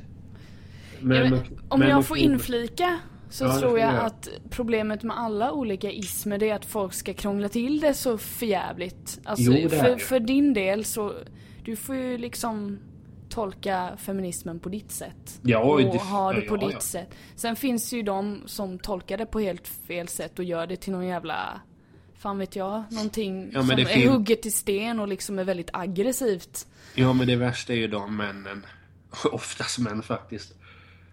[1.00, 1.40] Men, Ja, men,
[1.70, 4.02] om jag får inflika så Ja, tror jag göra.
[4.02, 8.18] att problemet med alla olika ismer det är att folk ska krångla till det så
[8.18, 9.20] förjävligt.
[9.24, 11.14] Alltså, Jo, för, för din del så,
[11.66, 12.80] du får ju liksom
[13.30, 15.40] tolka feminismen på ditt sätt.
[15.42, 17.10] Ja, och det- ha det på ja, ditt sätt.
[17.36, 20.92] Sen finns ju de som tolkar det på helt fel sätt och gör det till
[20.94, 21.62] någon jävla
[22.22, 25.70] Fan vet jag, någonting Ja, som är fin- hugget i sten och liksom är väldigt
[25.74, 26.68] aggressivt.
[26.96, 28.66] Ja men det värsta är ju de männen,
[29.32, 30.54] oftast män faktiskt,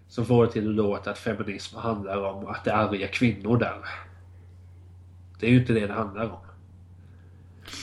[0.07, 3.57] som får det till att låta att feminism handlar om att det är arga kvinnor
[3.57, 3.77] där.
[5.39, 6.39] Det är ju inte det det handlar om.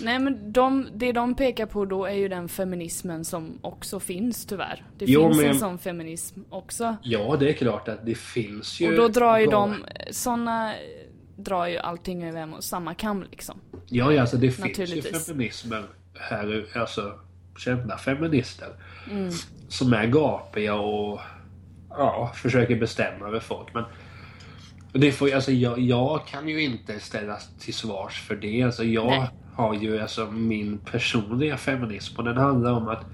[0.02, 4.46] Nej men de, det de pekar på då är ju den feminismen som också finns
[4.46, 4.84] tyvärr.
[4.98, 6.96] Det Jo, finns men- en sån feminism också.
[7.02, 8.88] Ja, det är klart att det finns ju...
[8.88, 10.72] Och då drar ju bra- de, såna
[11.36, 13.60] drar ju allting över en och samma kam liksom.
[13.86, 15.82] Ja, ja, alltså det finns ju feminismer
[16.14, 17.18] här, alltså
[17.58, 18.68] kända feminister.
[19.10, 19.30] Mm.
[19.68, 21.20] Som är gapiga och
[21.90, 23.74] ja, försöker bestämma över folk.
[23.74, 23.84] Men
[24.92, 28.62] det får, alltså, jag, jag kan ju inte ställas till svars för det.
[28.62, 29.28] Alltså, jag Nej.
[29.54, 33.04] har ju alltså min personliga feminism och den handlar om att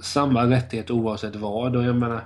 [0.00, 1.76] samma rättighet oavsett vad.
[1.76, 2.24] Och jag menar,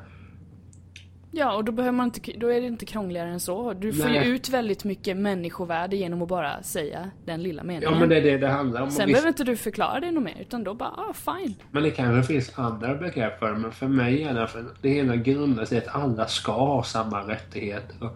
[1.33, 3.73] Ja och då behöver man inte, då är det inte krångligare än så.
[3.73, 4.29] Du får Nej.
[4.29, 7.93] ju ut väldigt mycket människovärde genom att bara säga den lilla meningen.
[7.93, 8.91] ja men det är det det handlar om.
[8.91, 11.55] Sen visst- behöver inte du förklara det något mer utan då bara, ah fine.
[11.71, 14.89] Men det kanske finns andra begrepp för det, men för mig är det, för det
[14.89, 18.11] hela grundar sig att alla ska ha samma rättigheter.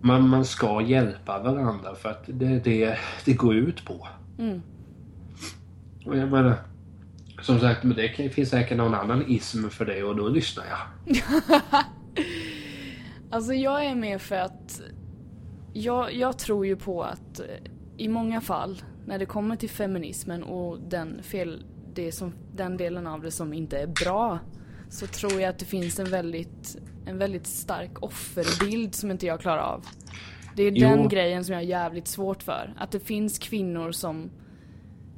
[0.00, 4.08] Man, man ska hjälpa varandra för att det är det det går ut på.
[4.38, 4.62] Mm.
[6.06, 6.54] Och jag menar,
[7.42, 11.16] som sagt, men det finns säkert någon annan ism för det och då lyssnar jag.
[13.30, 14.80] Alltså jag är med för att
[15.72, 17.46] jag, jag tror ju på att eh,
[17.96, 23.06] i många fall när det kommer till feminismen och den, fel, det som, den delen
[23.06, 24.38] av det som inte är bra
[24.88, 29.40] så tror jag att det finns en väldigt, en väldigt stark offerbild som inte jag
[29.40, 29.86] klarar av.
[30.56, 30.88] Det är Jo.
[30.88, 32.74] den grejen som jag har jävligt svårt för.
[32.78, 34.30] Att det finns kvinnor som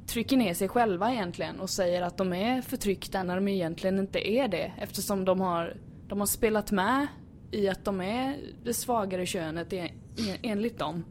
[0.07, 4.29] trycker ner sig själva egentligen och säger att de är förtryckta när de egentligen inte
[4.31, 5.77] är det eftersom de har,
[6.13, 7.07] de har spelat med
[7.51, 9.85] i att de är det svagare könet en-
[10.17, 11.05] en- enligt dem.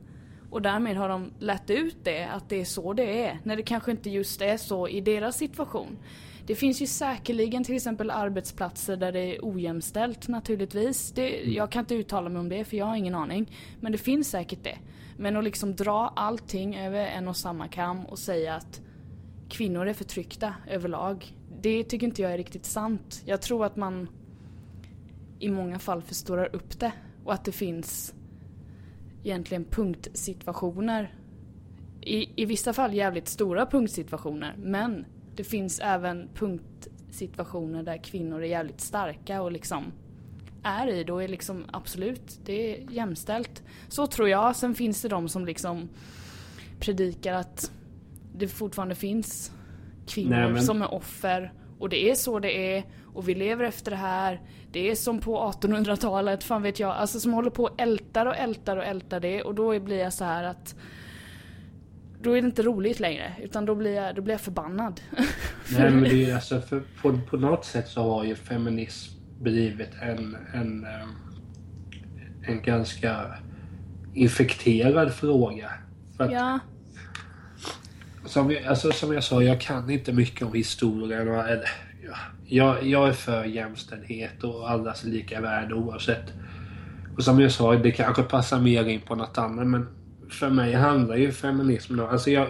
[0.50, 3.62] Och därmed har de lärt ut det, att det är så det är, när det
[3.62, 5.98] kanske inte just är så i deras situation.
[6.46, 11.12] Det finns ju säkerligen till exempel arbetsplatser där det är ojämställt naturligtvis.
[11.12, 13.56] Det, jag kan inte uttala mig om det för jag har ingen aning.
[13.80, 14.78] Men det finns säkert det.
[15.16, 18.80] Men att liksom dra allting över en och samma kam och säga att
[19.48, 21.34] kvinnor är förtryckta överlag.
[21.62, 23.22] Det tycker inte jag är riktigt sant.
[23.26, 24.08] Jag tror att man
[25.42, 26.92] i många fall förstorar upp det
[27.24, 28.14] och att det finns
[29.24, 31.14] egentligen punktsituationer.
[32.00, 35.04] I, I vissa fall jävligt stora punktsituationer men
[35.36, 39.92] det finns även punktsituationer där kvinnor är jävligt starka och liksom
[40.62, 41.04] är i.
[41.04, 43.62] Då är liksom absolut, det är jämställt.
[43.88, 44.56] Så tror jag.
[44.56, 45.88] Sen finns det de som liksom
[46.80, 47.72] predikar att
[48.34, 49.52] det fortfarande finns
[50.06, 53.64] kvinnor Nej, men- som är offer och det är så det är och vi lever
[53.64, 54.40] efter det här.
[54.72, 56.90] Det är som på 1800-talet, fan vet jag.
[56.90, 60.12] Alltså som håller på och ältar och ältar och ältar det och då blir jag
[60.12, 60.74] så här att
[62.22, 65.00] då är det inte roligt längre utan då blir jag, då blir jag förbannad.
[65.70, 69.90] Nej men det är alltså, för på, på något sätt så har ju feminism blivit
[70.02, 73.34] en, en, eh, en ganska
[74.14, 75.70] infekterad fråga.
[76.18, 76.58] Att ja,
[78.24, 81.28] Som, alltså, som jag sa, jag kan inte mycket om historien.
[81.28, 81.68] Och, eller,
[82.44, 86.32] jag, jag är för jämställdhet och allas lika värde oavsett.
[87.16, 89.86] Och som jag sa, det kanske passar mer in på något annat men
[90.30, 92.08] för mig handlar ju feminismen om...
[92.08, 92.48] Alltså jag,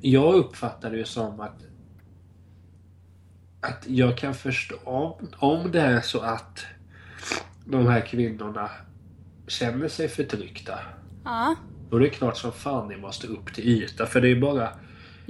[0.00, 1.62] jag uppfattar det ju som att
[3.60, 6.66] att jag kan förstå om, om det är så att
[7.64, 8.70] de här kvinnorna
[9.48, 10.78] känner sig förtryckta.
[11.24, 11.56] ja,
[11.90, 14.68] Då är det klart som fan ni måste upp till yta för det är bara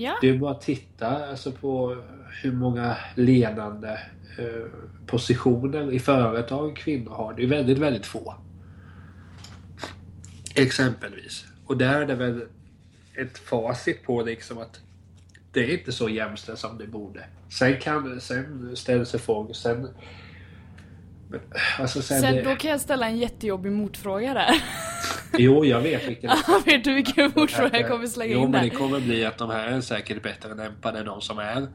[0.00, 0.18] ja.
[0.20, 2.02] det är bara att titta alltså, på
[2.42, 3.88] hur många ledande
[4.38, 4.66] eh,
[5.06, 7.34] positioner i företag kvinnor har.
[7.34, 8.34] Det är väldigt, väldigt få.
[10.54, 11.44] Exempelvis.
[11.66, 12.42] Och där är det väl
[13.14, 14.80] ett facit på liksom att
[15.52, 17.24] det är inte så jämställt som det borde.
[17.48, 19.52] Sen kan sen ställer sig frågor.
[19.52, 19.88] Sen
[21.30, 21.40] men,
[21.78, 24.50] Alltså sen, Sen det, då kan jag ställa en jättejobbig motfråga där.
[25.38, 26.30] Jo, jag vet vilken
[26.64, 28.70] Vet du vilken ordspråk jag kommer slänga Jo, in men där?
[28.70, 31.68] det kommer bli att de här är säkert bättre lämpade än de som är.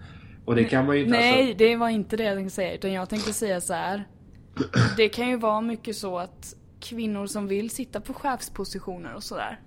[0.46, 1.18] Och det kan man ju inte...
[1.18, 2.74] Nej, Alltså, det var inte det jag tänkte säga.
[2.74, 4.08] Utan jag tänkte säga så här.
[4.98, 9.60] Det kan ju vara mycket så att kvinnor som vill sitta på chefspositioner och sådär.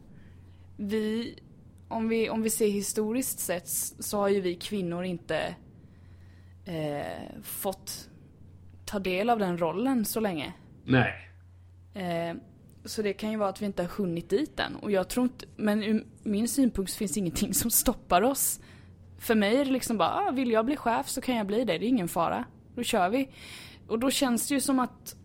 [0.77, 1.35] Vi,
[1.89, 5.55] om vi, om vi ser historiskt sett så har ju vi kvinnor inte
[6.65, 8.09] eh, fått
[8.89, 10.53] ta del av den rollen så länge.
[10.85, 11.25] nej.
[11.95, 12.37] Eh,
[12.85, 14.77] så det kan ju vara att vi inte har hunnit dit än.
[14.77, 18.61] Och jag tror inte, men ur min synpunkt finns det ingenting som stoppar oss.
[19.19, 21.65] För mig är det liksom bara, ah, vill jag bli chef så kan jag bli
[21.65, 22.45] det, det är ingen fara.
[22.75, 23.29] Då kör vi.
[23.87, 25.17] Och då känns det ju som att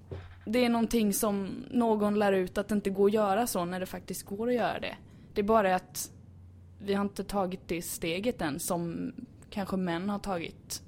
[0.45, 3.79] det är någonting som någon lär ut att det inte går att göra så när
[3.79, 4.95] det faktiskt går att göra det.
[5.33, 6.11] Det är bara att
[6.79, 9.11] vi har inte tagit det steget än som
[9.49, 10.83] kanske män har tagit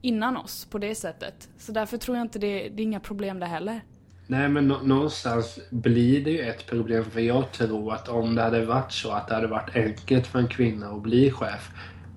[0.00, 1.48] innan oss på det sättet.
[1.58, 3.80] Så därför tror jag inte det, det är inga problem det heller.
[4.26, 7.04] Nej, men nå- någonstans blir det ju ett problem.
[7.04, 10.38] För jag tror att om det hade varit så att det hade varit enkelt för
[10.38, 11.70] en kvinna att bli chef.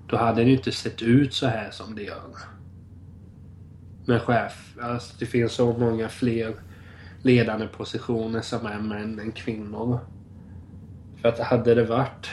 [0.06, 2.22] Då hade det ju inte sett ut så här som det gör.
[4.06, 6.54] Men chef, alltså det finns så många fler
[7.22, 9.98] ledande positioner som är män än kvinnor.
[11.20, 12.30] För att hade det varit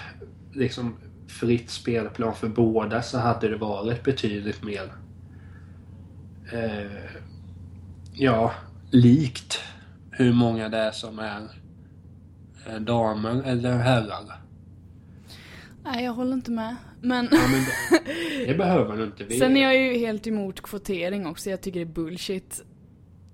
[0.54, 0.96] liksom
[1.28, 4.92] fritt spelplan för båda så hade det varit betydligt mer
[6.54, 6.92] eh,
[8.14, 8.54] ja,
[8.92, 9.60] likt
[10.12, 11.42] hur många det är som är
[12.68, 14.40] eh, damer eller herrar.
[15.84, 16.76] Nej, jag håller inte med.
[17.02, 19.24] Men Ja, men det, det behöver du inte.
[19.24, 21.50] Vi, sen är jag ju helt emot kvotering också.
[21.50, 22.64] Jag tycker det är bullshit.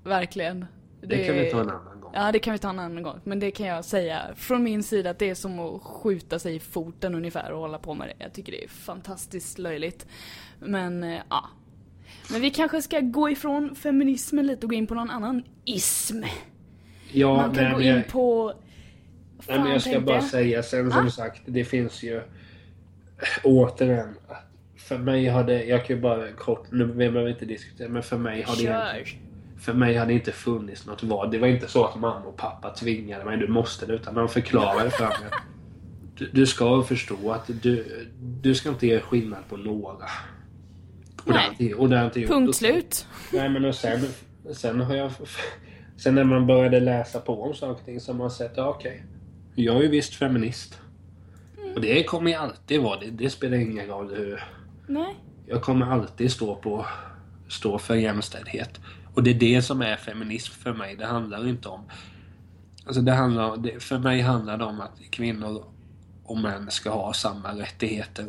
[0.03, 0.65] Verkligen.
[1.01, 2.11] det kan vi ta en annan gång.
[2.13, 3.19] Ja, det kan vi ta en annan gång.
[3.23, 6.55] Men det kan jag säga från min sida att det är som att skjuta sig
[6.55, 8.23] i foten ungefär och hålla på med det.
[8.23, 10.07] Jag tycker det är fantastiskt löjligt.
[10.59, 11.49] Men, eh, ja.
[12.31, 16.23] Men vi kanske ska gå ifrån feminismen lite och gå in på någon annan ism.
[17.11, 18.43] Ja, Man kan nej, gå in jag, på...
[18.45, 18.55] vad
[19.47, 20.23] nej, men fan jag ska bara jag?
[20.23, 21.09] säga sen som Ah.
[21.09, 22.21] sagt, det finns ju
[23.43, 24.15] återigen.
[24.77, 28.03] För mig har det, jag kan ju bara kort, nu behöver vi inte diskutera, men
[28.03, 29.07] för mig har det Kör!
[29.59, 31.31] För mig hade det inte funnits något val.
[31.31, 33.93] Det var inte så att mamma och pappa tvingade mig, du måste det.
[33.93, 35.29] Utan de förklarade för mig.
[36.17, 38.05] Du, du ska förstå att du,
[38.41, 40.05] du ska inte göra skillnad på några.
[41.25, 41.55] Och det har Nej.
[41.59, 42.29] inte- och det har jag inte gjort.
[42.29, 43.07] Punkt slut.
[43.33, 43.99] Nej men och sen,
[44.53, 45.11] sen har jag...
[45.97, 48.67] Sen när man började läsa på om saker och ting så har man sett, ja
[48.69, 49.03] okej.
[49.55, 50.79] Jag är ju visst feminist.
[51.75, 52.99] Och det kommer jag alltid vara.
[52.99, 54.43] Det, det spelar ingen roll hur...
[54.87, 55.15] Nej.
[55.47, 56.85] Jag kommer alltid stå på
[57.47, 58.79] stå för jämställdhet.
[59.13, 60.95] Och det är det som är feminism för mig.
[60.95, 61.81] Det handlar inte om...
[62.85, 65.65] Alltså det handlar, det, för mig handlar det om att kvinnor
[66.23, 68.25] och män ska ha samma rättigheter.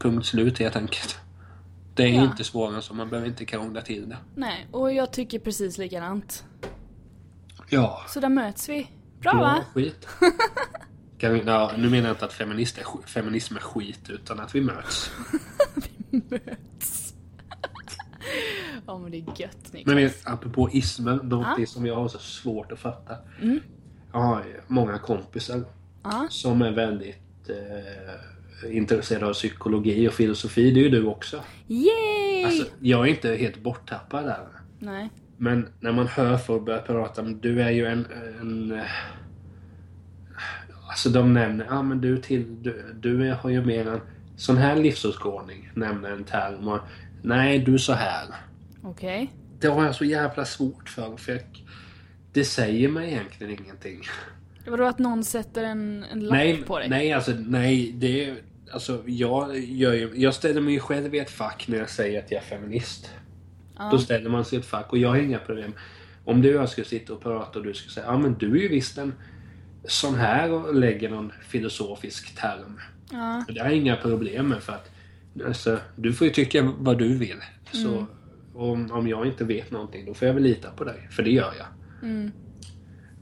[0.00, 1.18] Punkt slut helt enkelt.
[1.98, 2.24] Det är Ja.
[2.24, 2.94] inte svårare än så.
[2.94, 4.16] Man behöver inte krångla till det.
[4.34, 6.44] Nej, och jag tycker precis likadant.
[7.68, 8.00] Ja.
[8.08, 8.90] Så där möts vi.
[9.20, 9.64] Bra Ja, va?
[9.74, 10.08] skit.
[11.18, 14.54] Kan vi, ja, nu menar jag inte att feminist är, feminism är skit, utan att
[14.54, 15.10] vi möts.
[16.10, 17.14] möts.
[18.86, 19.86] Ja men det är gött Niklas.
[19.86, 21.66] Men vet, apropå ismer, någonting Ja.
[21.66, 23.16] som jag har så svårt att fatta.
[23.42, 23.60] Mm.
[24.12, 25.64] Jag har många kompisar
[26.02, 26.26] Ja.
[26.30, 27.56] som är väldigt eh,
[28.70, 30.70] intresserade av psykologi och filosofi.
[30.70, 31.42] Det är ju du också.
[31.66, 32.44] Yay!
[32.44, 34.46] Alltså, jag är inte helt borttappad där.
[34.78, 35.10] Nej.
[35.36, 38.06] Men när man hör folk börja prata om, du är ju en...
[38.40, 38.80] en
[40.88, 44.00] alltså de nämner, ja ah, men du till, du, du har ju mer en
[44.36, 46.68] sån här livsåskådning, nämner en term.
[46.68, 46.80] Och,
[47.22, 48.26] Nej, du är så här.
[48.82, 49.32] Okej.
[49.60, 51.42] Det har jag så jävla svårt för, för jag,
[52.32, 54.02] det säger mig egentligen ingenting.
[54.66, 56.88] Vadå att någon sätter en, en lapp Nej, på dig?
[56.88, 58.36] nej, alltså nej, det.
[58.72, 62.30] Alltså jag gör Jag ställer mig ju själv i ett fack när jag säger att
[62.30, 63.10] jag är feminist.
[63.78, 63.88] Ja.
[63.92, 65.72] Då ställer man sig i ett fack och jag har inga problem.
[66.24, 68.50] Om du och jag skulle sitta och prata och du skulle säga ja men du
[68.58, 69.14] är ju visst en
[69.84, 72.80] sån här och lägger någon filosofisk term.
[73.10, 73.44] Ja.
[73.48, 74.90] Det har jag inga problem med för att
[75.46, 77.40] alltså, du får ju tycka vad du vill.
[77.72, 78.06] Så Mm.
[78.54, 81.08] om, om jag inte vet någonting då får jag väl lita på dig.
[81.10, 81.66] För det gör jag.
[82.10, 82.32] Mm.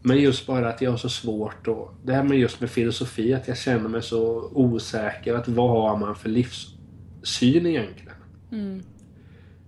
[0.07, 3.35] Men just bara att jag har så svårt och det här med just med filosofi
[3.35, 5.35] att jag känner mig så osäker.
[5.35, 8.15] Att vad har man för livssyn egentligen?
[8.53, 8.83] Mm.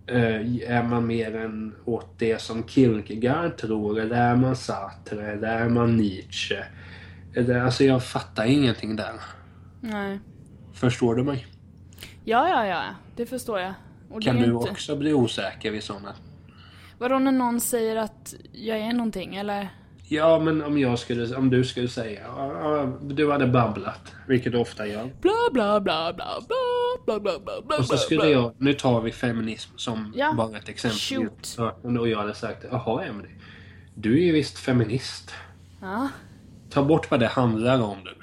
[0.06, 4.00] Eh, är man mer än åt det som Kierkegaard tror?
[4.00, 5.32] Eller är man Sartre?
[5.32, 6.64] Eller är man Nietzsche?
[7.34, 9.20] Eller, alltså jag fattar ingenting där.
[9.80, 10.20] Nej.
[10.72, 11.46] Förstår du mig?
[12.24, 12.84] Ja, ja, ja.
[13.16, 13.74] Det förstår jag.
[14.10, 14.70] Och Kan du inte...
[14.70, 16.14] också bli osäker vid sådana?
[16.98, 19.68] Vadå när någon säger att jag är någonting eller?
[20.10, 22.22] Ja, men om jag skulle, om du skulle säga,
[23.00, 25.04] du hade babblat, vilket du ofta gör.
[25.20, 26.56] Bla, bla, bla, bla, bla,
[27.04, 30.32] bla, bla, bla, bla, Och så skulle jag, nu tar vi feminism som ja.
[30.36, 30.98] bara ett exempel.
[30.98, 31.56] Shoot.
[32.00, 33.30] Och jag hade sagt, jaha Emelie,
[33.94, 35.34] du är ju visst feminist.
[35.80, 36.08] Ja.
[36.70, 38.14] Ta bort vad det handlar om nu.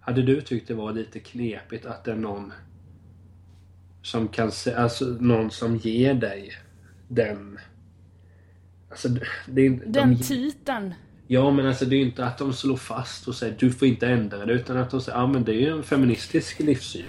[0.00, 2.52] Hade du tyckt det var lite knepigt att det är någon
[4.02, 6.52] som kan, alltså någon som ger dig
[7.08, 7.58] den
[8.90, 9.08] Alltså
[9.46, 10.94] det är Den de, titeln.
[11.26, 14.08] Ja men alltså det är inte att de slår fast och säger du får inte
[14.08, 17.04] ändra det utan att de säger ja men det är ju en feministisk livssyn.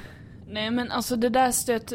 [0.50, 1.94] Nej men alltså det där stöt...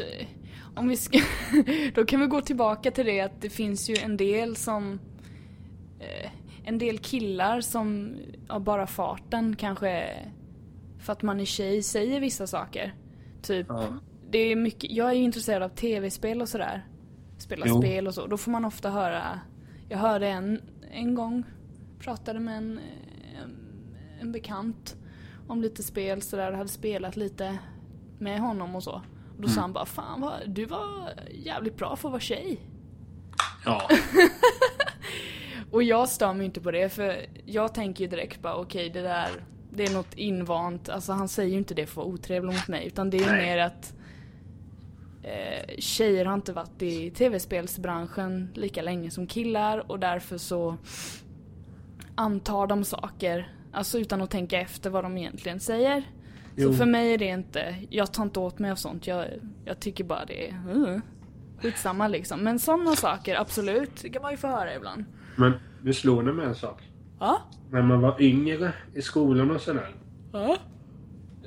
[0.75, 1.19] Om vi ska...
[1.95, 4.99] Då kan vi gå tillbaka till det att det finns ju en del som...
[5.99, 6.31] Eh,
[6.63, 8.15] en del killar som
[8.47, 10.09] av bara farten kanske...
[10.99, 12.93] För att man är tjej säger vissa saker.
[13.41, 13.65] Typ.
[13.69, 13.87] Ja.
[14.29, 16.85] Det är mycket, jag är ju intresserad av tv-spel och sådär.
[17.37, 17.81] Spela Jo.
[17.81, 18.27] spel och så.
[18.27, 19.39] Då får man ofta höra...
[19.89, 20.61] Jag hörde en,
[20.91, 21.43] en gång,
[21.99, 22.79] pratade med en,
[23.43, 23.57] en,
[24.21, 24.95] en bekant
[25.47, 27.57] om lite spel sådär hade spelat lite
[28.19, 29.01] med honom och så.
[29.35, 32.59] Och då sa han bara fan vad, du var jävligt bra för att vara tjej.
[33.65, 33.89] Ja.
[35.71, 39.01] Och jag stör mig inte på det för jag tänker ju direkt bara okej det
[39.01, 39.29] där
[39.69, 42.67] det är något invant, alltså han säger ju inte det för att vara otrevlig mot
[42.67, 43.45] mig utan det är Nej.
[43.45, 43.93] mer att
[45.25, 50.77] eh, tjejer har inte varit i tv-spelsbranschen lika länge som killar och därför så
[52.15, 56.03] antar de saker, alltså utan att tänka efter vad de egentligen säger.
[56.55, 56.71] Jo.
[56.71, 59.25] Så för mig är det inte, jag tar inte åt mig av sånt, jag,
[59.65, 60.99] jag tycker bara det är uh,
[61.61, 62.39] skitsamma liksom.
[62.43, 65.05] Men sådana saker, absolut, det kan man ju få höra ibland.
[65.35, 66.81] Men det slår mig med en sak.
[67.19, 69.95] Ja, När man var yngre i skolan och sådär.
[70.31, 70.57] ja.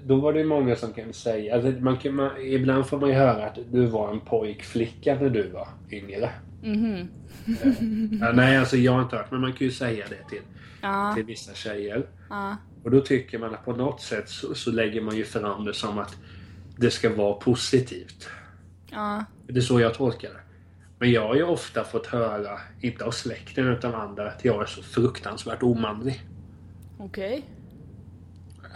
[0.09, 3.15] Då var det många som kan säga, alltså man kan, man, ibland får man ju
[3.15, 6.31] höra att du var en pojkflicka när du var yngre.
[6.63, 7.09] Mhm.
[8.21, 10.43] Ja, nej, alltså jag har inte hört, men man kan ju säga det till,
[10.83, 12.07] Ja, till vissa tjejer.
[12.31, 12.57] ja.
[12.85, 15.75] Och då tycker man att på något sätt så, så lägger man ju fram det
[15.75, 16.17] som att
[16.77, 18.29] det ska vara positivt.
[18.91, 20.41] Ja, Det är så jag tolkar det.
[20.99, 24.63] Men jag har ju ofta fått höra, inte av släkten utan av andra, att jag
[24.63, 26.21] är så fruktansvärt omanlig.
[26.99, 27.45] okej.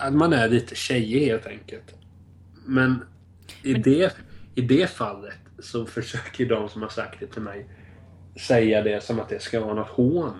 [0.03, 1.95] Att man är lite tjejig helt enkelt.
[2.67, 3.05] Men
[3.63, 4.17] i, Det,
[4.55, 7.67] i det fallet så försöker de som har sagt det till mig
[8.47, 10.35] säga det som att det ska vara något hån.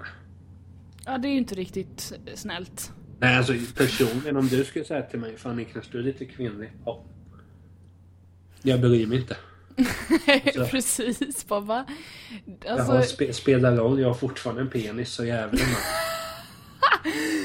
[1.05, 2.93] Ja, det är ju inte riktigt snällt.
[3.19, 6.73] Nej, alltså personligen om du skulle säga till mig Fan Niklas, du är lite kvinnlig.
[6.85, 7.05] Ja.
[8.63, 9.37] Jag bryr mig inte.
[10.55, 10.67] Så.
[10.67, 11.87] Precis, bara va?
[12.65, 15.77] jag Alltså, spe, spelar roll, jag har fortfarande en penis så jävla man.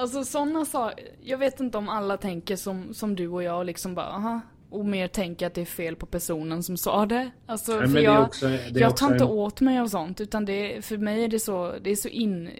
[0.00, 1.04] alltså sådana saker.
[1.22, 4.40] Jag vet inte om alla tänker som, som du och jag liksom bara aha.
[4.70, 7.30] Och mer tänker att det är fel på personen som sa det.
[7.46, 10.20] Alltså, Nej, för jag, också, jag tar inte en- åt mig av sånt.
[10.20, 12.50] Utan det, för mig är det så, det är så in,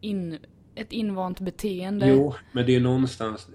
[0.00, 0.38] in,
[0.74, 2.08] ett invant beteende.
[2.08, 3.48] Jo, men det är någonstans,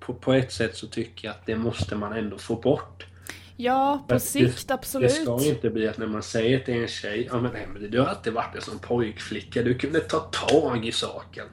[0.00, 3.06] på, på ett sätt så tycker jag att det måste man ändå få bort.
[3.56, 5.08] Ja, på sikt det, absolut.
[5.08, 8.00] Det ska inte bli att när man säger till en tjej, ja men Emelie du
[8.00, 11.46] har alltid varit en sån pojkflicka, du kunde ta tag i saken.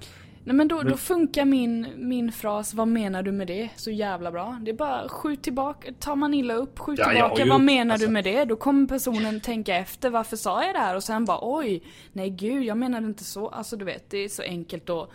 [0.49, 3.69] Nej men då, då funkar min, min fras, vad menar du med det?
[3.75, 4.59] Så jävla bra.
[4.61, 7.93] Det är bara skjut tillbaka, tar man illa upp, skjut Ja, tillbaka, ju- vad menar
[7.93, 8.45] alltså- du med det?
[8.45, 10.95] Då kommer personen tänka efter, varför sa jag det här?
[10.95, 11.83] Och sen bara oj,
[12.13, 13.47] nej gud jag menade inte så.
[13.49, 15.09] Alltså du vet, det är så enkelt att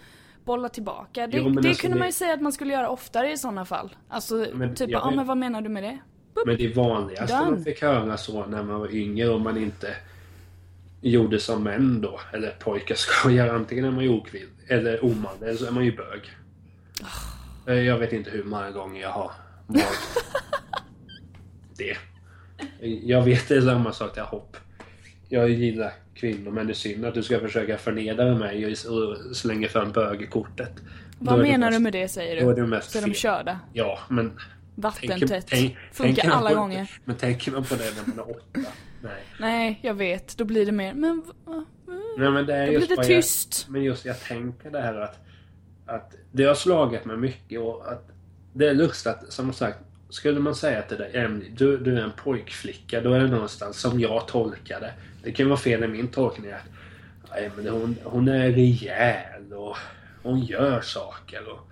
[0.44, 1.26] bolla tillbaka.
[1.26, 3.36] Det, Jo, det alltså, kunde det- man ju säga att man skulle göra oftare i
[3.38, 3.96] sådana fall.
[4.08, 5.98] Alltså Men typ, ja vet- men vad menar du med det?
[6.46, 7.50] Men det vanligaste Done.
[7.50, 9.88] man fick höra så när man var yngre och man inte
[11.10, 15.46] gjorde som män då, eller pojkar ska göra, antingen är man ju okvill eller omanlig
[15.48, 16.20] eller så är man ju bög.
[17.66, 19.30] Eh, Jag vet inte hur många gånger jag har
[19.66, 20.24] varit
[21.76, 21.96] det.
[23.02, 24.56] Jag vet det är samma sak till hopp.
[25.28, 29.68] Jag gillar kvinnor men det är synd att du ska försöka förnedra mig och slänga
[29.68, 30.72] fram bögkortet.
[31.18, 32.62] Vad menar mest- du med det säger Då är du?
[32.62, 33.14] det mest Så är de fel.
[33.14, 33.60] körda?
[33.72, 34.32] Ja, men
[34.74, 35.46] Vattentätt?
[35.48, 36.90] tänk- Funkar alla på- gånger?
[37.04, 38.70] Men tänker man på det när man är åtta?
[39.02, 39.22] Nej.
[39.40, 40.36] Nej, jag vet.
[40.36, 41.22] Då blir det mer, men
[42.18, 43.64] Nej men det är Då just blir det tyst.
[43.66, 45.18] Jag, men just jag tänker det här att,
[45.86, 48.08] att det har slagit mig mycket och att
[48.52, 52.02] det är lustigt att, som sagt, skulle man säga till dig Emily, du, du är
[52.02, 54.92] en pojkflicka, då är det någonstans som jag tolkar det.
[55.22, 59.76] Det kan vara fel i min tolkning att Emily, hon, hon är rejäl och
[60.22, 61.48] hon gör saker.
[61.48, 61.70] Och,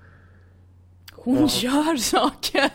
[1.25, 1.49] hon Ja.
[1.63, 2.71] gör saker!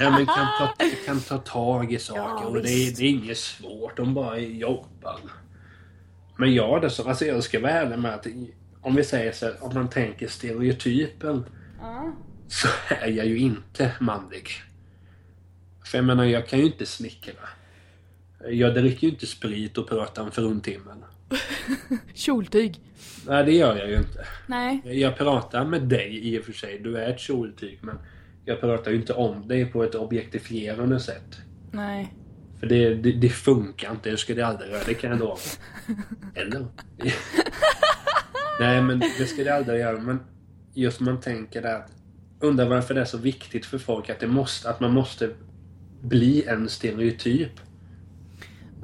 [0.00, 0.74] ja, men kan, ta,
[1.06, 4.38] kan ta tag i saker Ja, och det är, det är inget svårt, de bara
[4.38, 5.18] jobbar.
[6.36, 8.26] Men jag det så, alltså jag ska vara ärlig med att
[8.80, 11.44] om vi säger så om man tänker stereotypen
[11.80, 12.12] Ja.
[12.48, 14.48] så är jag ju inte manlig.
[15.84, 17.32] För jag menar, jag kan ju inte snickra.
[18.50, 21.04] Jag dricker ju inte sprit och pratar om fruntimmen.
[22.14, 22.80] Kjoltyg.
[23.26, 24.26] Nej, det gör jag ju inte.
[24.46, 24.80] Nej.
[24.84, 27.98] Jag pratar med dig i och för sig, du är ett kjoltyg, men
[28.44, 31.36] jag pratar ju inte om dig på ett objektifierande sätt.
[31.72, 32.14] Nej.
[32.60, 35.36] För det, det, det funkar inte, ska det aldrig göra, det kan jag lova.
[36.34, 36.66] Eller?
[38.60, 40.00] Nej, men det ska det aldrig göra.
[40.00, 40.20] Men
[40.74, 41.92] just man tänker där att
[42.40, 45.30] undrar varför det är så viktigt för folk att, det måste, att man måste
[46.02, 47.60] bli en stereotyp.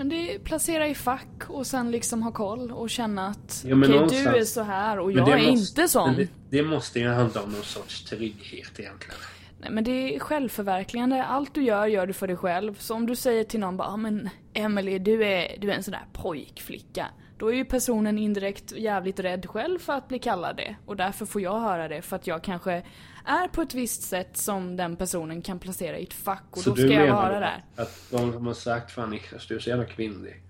[0.01, 3.89] Men det placera i fack och sen liksom ha koll och känna att Ja, okej
[3.89, 6.15] du någonstans- är så här och jag är måste- inte sån.
[6.17, 9.19] Det, det måste ju handla om någon sorts trygghet egentligen.
[9.61, 11.25] Nej men det är självförverkligande.
[11.25, 12.75] Allt du gör, gör du för dig själv.
[12.79, 15.83] Så om du säger till någon bara, ah, men Emily du är, du är en
[15.83, 17.07] sån där pojkflicka.
[17.39, 20.77] Då är ju personen indirekt jävligt rädd själv för att bli kallad det.
[20.87, 22.83] Och därför får jag höra det för att jag kanske
[23.25, 26.45] är på ett visst sätt som den personen kan placera i ett fack.
[26.51, 27.65] Och Så då du ska jag menar vara där.
[27.77, 30.43] att de som har sagt fan Niklas du är så jävla kvinnlig.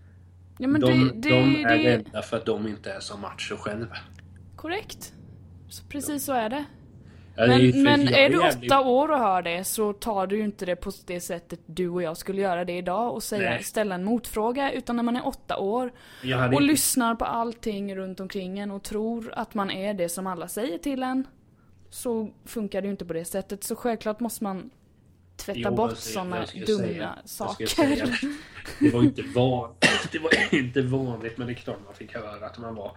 [0.58, 3.16] Ja men de, det, det, de är det, rädda för att de inte är så
[3.16, 3.96] macho själva.
[4.56, 5.12] Korrekt.
[5.68, 6.64] Så precis så är det.
[7.36, 10.26] Ja, det är Men, men är du jävligt- åtta år och hör det så tar
[10.26, 13.22] du ju inte det på det sättet du och jag skulle göra det idag och
[13.22, 13.62] säga, Nej.
[13.62, 14.72] ställa en motfråga.
[14.72, 18.82] Utan när man är åtta år och inte- lyssnar på allting runt omkring en och
[18.82, 21.26] tror att man är det som alla säger till en.
[21.90, 23.64] Så funkar det ju inte på det sättet.
[23.64, 24.70] Så självklart måste man
[25.36, 27.66] tvätta Jo, bort sådana dumma säga- saker.
[27.66, 28.06] säga,
[28.80, 29.84] Det var inte vanligt.
[30.12, 32.96] Det var inte vanligt men det är klart man fick höra att man var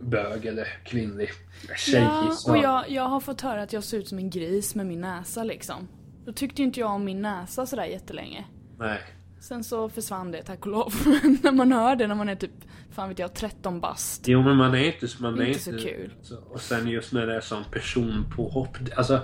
[0.00, 1.28] bög eller kvinnlig.
[1.76, 4.74] Tjej Ja, och jag, jag har fått höra att jag ser ut som en gris
[4.74, 5.88] med min näsa liksom.
[6.24, 8.44] Då tyckte inte jag om min näsa sådär jättelänge.
[8.78, 8.98] Nej.
[9.40, 10.92] Sen så försvann det tack och lov.
[11.42, 12.50] när man hör det när man är typ,
[12.90, 14.28] fan vet jag, 13 bast.
[14.28, 16.12] Jo men man är inte, man är Inte så inte kul.
[16.22, 18.76] Så, och sen just när det är sån personpåhopp.
[18.96, 19.20] Alltså,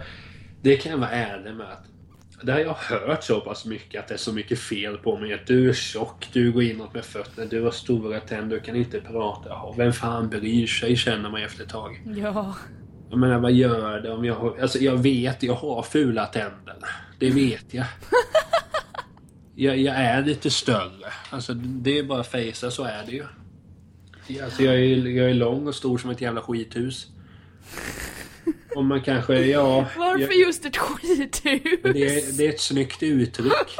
[0.63, 1.85] det kan jag vara ärlig med att
[2.43, 5.35] det har jag hört så pass mycket att det är så mycket fel på mig.
[5.35, 8.77] Att du är tjock, du går inåt med fötterna, du har stora tänder, du kan
[8.77, 9.49] inte prata.
[9.49, 12.03] Ja, vem fan bryr sig känner man efter ett tag.
[12.17, 12.57] Ja.
[13.11, 14.59] Jag menar vad gör det om jag har...
[14.61, 16.77] Alltså jag vet, jag har fula tänder.
[17.19, 17.87] Det vet jag.
[19.57, 21.13] jag, jag är lite större.
[21.31, 23.25] Alltså det är bara att fejsa, så är det ju.
[24.43, 27.07] Alltså jag är, jag är lång och stor som ett jävla skithus.
[28.77, 29.87] Och man kanske, ja...
[29.97, 31.43] Varför jag, just ett skithus?
[31.83, 33.77] det, är, det är ett snyggt uttryck.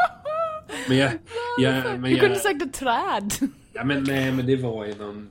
[0.89, 1.13] Men jag...
[1.59, 3.33] jag men du kunde sagt ett träd.
[3.73, 5.29] Ja men nej men det var ju någon...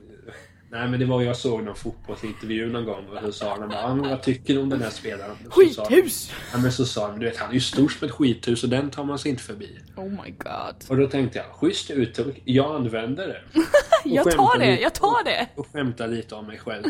[0.70, 3.80] Nej men det var jag såg någon fotbollsintervju någon gång och så sa de bara
[3.80, 5.36] "Ja, men vad tycker du om den här spelaren?
[5.50, 6.32] Skithus!
[6.52, 8.68] Ja men så sa de, du vet han är ju stor som ett skithus och
[8.70, 9.78] den tar man sig inte förbi.
[9.96, 10.84] Oh my god.
[10.88, 13.40] Och då tänkte jag, schysst uttryck, jag använder det.
[14.04, 14.82] Jag tar det, lite.
[14.82, 15.46] jag tar det!
[15.54, 16.84] Och skämtar lite om mig själv.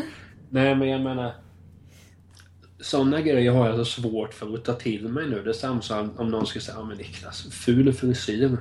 [0.49, 1.33] Nej men jag menar...
[2.79, 5.43] Sådana grejer har jag så svårt för att ta till mig nu.
[5.43, 8.57] Det är samma som om någon skulle säga, ja men Niklas, ful frisyr.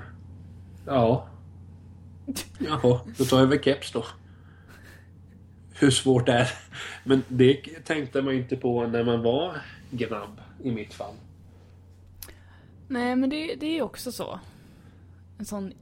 [0.86, 1.28] Ja.
[2.58, 4.04] Jaha, då tar jag väl keps då.
[5.78, 6.48] Hur svårt är det?
[7.04, 7.54] Men det
[7.84, 9.60] tänkte man inte på när man var
[9.90, 11.14] grabb, i mitt fall.
[12.88, 14.40] Nej men det, det är också så.
[15.38, 15.72] En sån...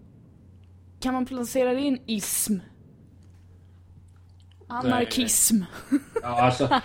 [1.01, 2.59] Kan man placera det i en ism?
[4.69, 5.63] Anarkism.
[6.23, 6.69] Ja, alltså,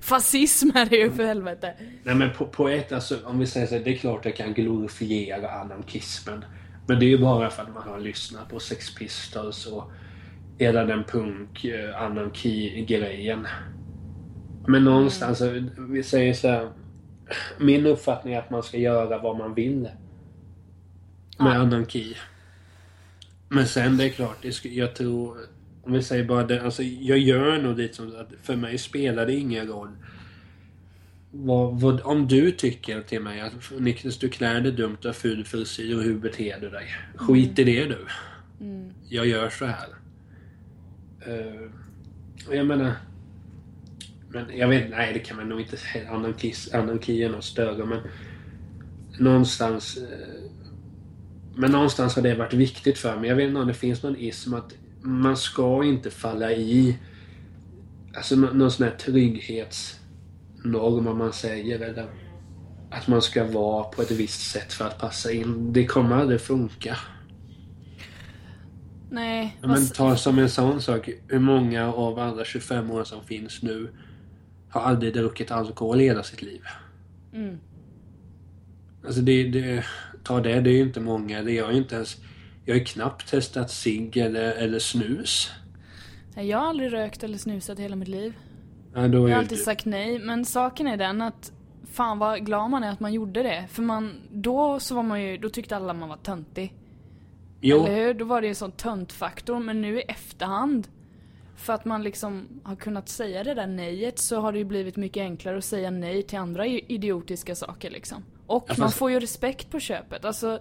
[0.00, 1.74] Fascism är det ju för helvete.
[2.02, 4.36] nej men på, på ett, alltså, om vi säger så här, det är klart jag
[4.36, 6.44] kan glorifiera anarkismen.
[6.86, 9.92] Men det är ju bara för att man har lyssnat på Sex Pistols och
[10.58, 13.46] hela den punk eh, anarki-grejen.
[14.66, 16.70] Men någonstans, eh, vi säger så här,
[17.58, 19.80] Min uppfattning är att man ska göra vad man vill.
[19.80, 19.92] Med
[21.38, 21.54] Ja.
[21.54, 22.16] anarki.
[23.48, 25.36] Men sen det är klart, jag tror...
[25.82, 29.26] Om vi säger bara det, alltså jag gör nog lite som att för mig spelar
[29.26, 29.90] det ingen roll.
[31.30, 35.12] Vad, vad, om du tycker till mig att Niklas du klär dig dumt, du har
[35.12, 36.86] ful frisyr och hur beter du dig?
[37.16, 38.06] Skit i det du.
[38.60, 38.92] Mm.
[39.08, 39.88] Jag gör så här.
[41.28, 41.70] Uh,
[42.50, 42.92] jag menar...
[44.28, 46.10] Men jag vet nej det kan man nog inte säga.
[46.10, 48.00] Anarki, anarki är något större men...
[49.18, 49.96] Någonstans...
[49.96, 50.04] eh,
[51.54, 53.28] men någonstans har det varit viktigt för mig.
[53.28, 56.98] Jag vet inte om det finns någon ism att man ska inte falla i...
[58.16, 62.06] Alltså någon sån här trygghetsnorm om man säger eller...
[62.90, 65.72] Att man ska vara på ett visst sätt för att passa in.
[65.72, 66.96] Det kommer aldrig funka.
[69.10, 69.56] Nej.
[69.60, 71.08] Men vad- ta som en sån sak.
[71.28, 73.88] Hur många av alla 25 år som finns nu
[74.70, 76.62] har aldrig druckit alkohol i hela sitt liv?
[77.32, 77.58] Mm.
[79.06, 79.84] Alltså det, det,
[80.24, 81.42] ta det, det är ju inte många.
[81.42, 82.16] Det är ju inte ens...
[82.64, 85.50] Jag har ju knappt testat cigg eller, eller snus.
[86.36, 88.32] Nej, Jag har aldrig rökt eller snusat hela mitt liv.
[88.94, 91.52] Ja, då Jag har alltid du- sagt nej, men saken är den att
[91.92, 93.64] Fan vad glad man är att man gjorde det.
[93.70, 96.74] För man, då så var man ju, då tyckte alla man var töntig.
[97.60, 98.14] Jo, Eller hur?
[98.14, 99.58] Då var det en sån töntfaktor.
[99.60, 100.88] Men nu i efterhand,
[101.56, 104.96] för att man liksom har kunnat säga det där nejet så har det ju blivit
[104.96, 108.24] mycket enklare att säga nej till andra idiotiska saker liksom.
[108.46, 110.24] Och Ja, man får ju respekt på köpet.
[110.24, 110.60] Alltså,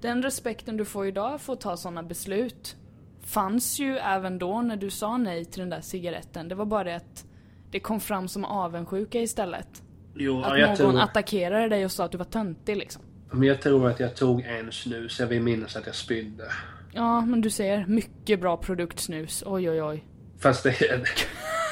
[0.00, 2.76] den respekten du får idag för att ta sådana beslut
[3.20, 6.48] fanns ju även då när du sa nej till den där cigaretten.
[6.48, 7.24] Det var bara det att
[7.70, 9.82] det kom fram som avundsjuka istället.
[10.14, 13.02] Jo, Att någon tror, attackerade dig och sa att du var töntig liksom.
[13.34, 15.20] Men jag tror att jag tog en snus.
[15.20, 16.44] Jag vill minnas att jag spydde.
[16.92, 19.42] Ja, men du ser, mycket bra produktsnus.
[19.46, 20.04] Oj, oj, oj.
[20.38, 21.02] Fast det är...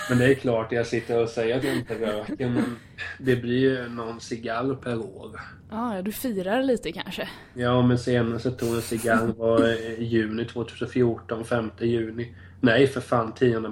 [0.09, 2.77] Men det är klart, jag sitter och säger att jag inte röker, men
[3.19, 5.41] det blir ju någon cigarr per år.
[5.71, 7.29] Ja, ja, du firar lite kanske.
[7.55, 12.35] Ja, men senast jag tog en cigarr var i juni 2014, 5 juni.
[12.61, 13.63] Nej, för fan, 10,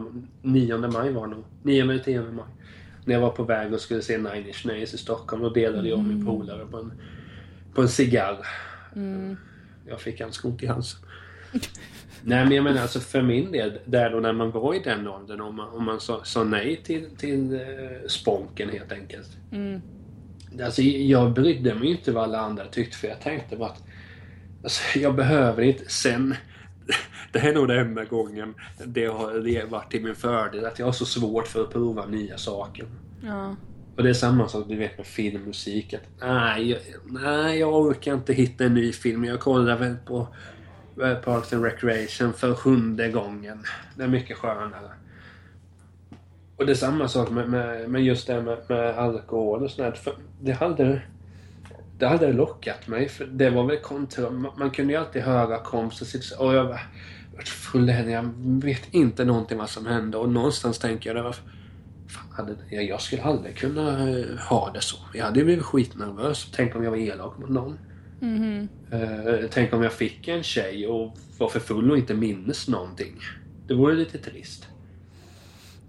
[0.43, 1.45] 9 maj var det nog.
[1.63, 2.45] 9 eller 10 maj.
[3.05, 5.89] När jag var på väg och skulle se Nine Inch Nails i Stockholm, då delade
[5.89, 6.93] jag och min polare på en,
[7.75, 8.47] på en cigarr.
[9.89, 11.01] Jag fick ganska ont i halsen.
[12.23, 15.09] Nej men jag menar alltså för min del, där då när man var i den
[15.09, 17.61] åldern, om man, om man sa, sa nej till, till eh,
[18.09, 19.29] sponken helt enkelt.
[20.65, 23.83] Alltså jag brydde mig inte vad alla andra tyckte för jag tänkte bara att
[24.63, 25.85] alltså, jag behöver inte.
[25.89, 26.35] Sen,
[27.33, 28.55] det här är nog den enda gången
[28.85, 32.07] det har det varit till min fördel att jag har så svårt för att prova
[32.07, 32.87] nya saker.
[33.25, 33.57] Ja.
[34.01, 35.95] Och det är samma sak du vet med filmmusik.
[35.95, 39.25] Att, nej, jag, nej, jag orkar inte hitta en ny film.
[39.25, 40.29] Jag kollar väl på
[41.03, 43.65] eh, Parks and Recreation för sjunde gången.
[43.97, 44.91] Det är mycket skönare.
[46.57, 49.99] Och det är samma sak med, med, med just det med, med alkohol och sånt.
[49.99, 51.03] För det hade
[51.99, 53.09] det hade lockat mig.
[53.09, 54.31] För det var väl kontra...
[54.31, 56.81] Man, man kunde ju alltid höra kompisar sitta och jag var
[57.45, 57.89] full.
[57.89, 60.19] Jag vet inte någonting vad som hände.
[60.19, 61.37] Och någonstans tänker jag det var
[62.33, 64.97] hade, jag, skulle aldrig kunna eh, ha det så.
[65.15, 66.49] Jag hade blivit skitnervös.
[66.53, 67.79] Tänk om jag var elak mot någon.
[68.93, 73.17] Eh, tänk om jag fick en tjej och var för full och inte minns någonting.
[73.67, 74.67] Det vore lite trist.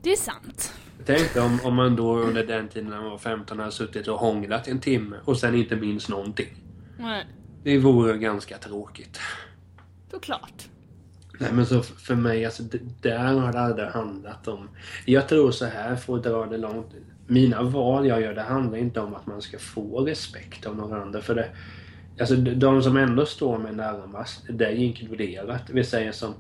[0.02, 0.74] Det är sant.
[1.06, 4.20] Tänk om, om man då under den tiden när man var 15 hade suttit och
[4.20, 6.50] hånglat en timme och sen inte minns någonting.
[7.00, 7.26] Nej,
[7.64, 9.20] Det vore ganska tråkigt.
[10.12, 10.68] såklart.
[11.42, 14.70] Nej men så för mig, alltså det, där har det aldrig handlat om...
[15.06, 16.88] Jag tror så här, för att dra det långt.
[17.28, 21.02] Mina val jag gör, det handlar inte om att man ska få respekt av några
[21.02, 21.22] andra.
[21.22, 21.50] För det,
[22.20, 25.62] alltså de- de som ändå står mig närmast, det är inkluderat.
[25.70, 26.34] Vi säger som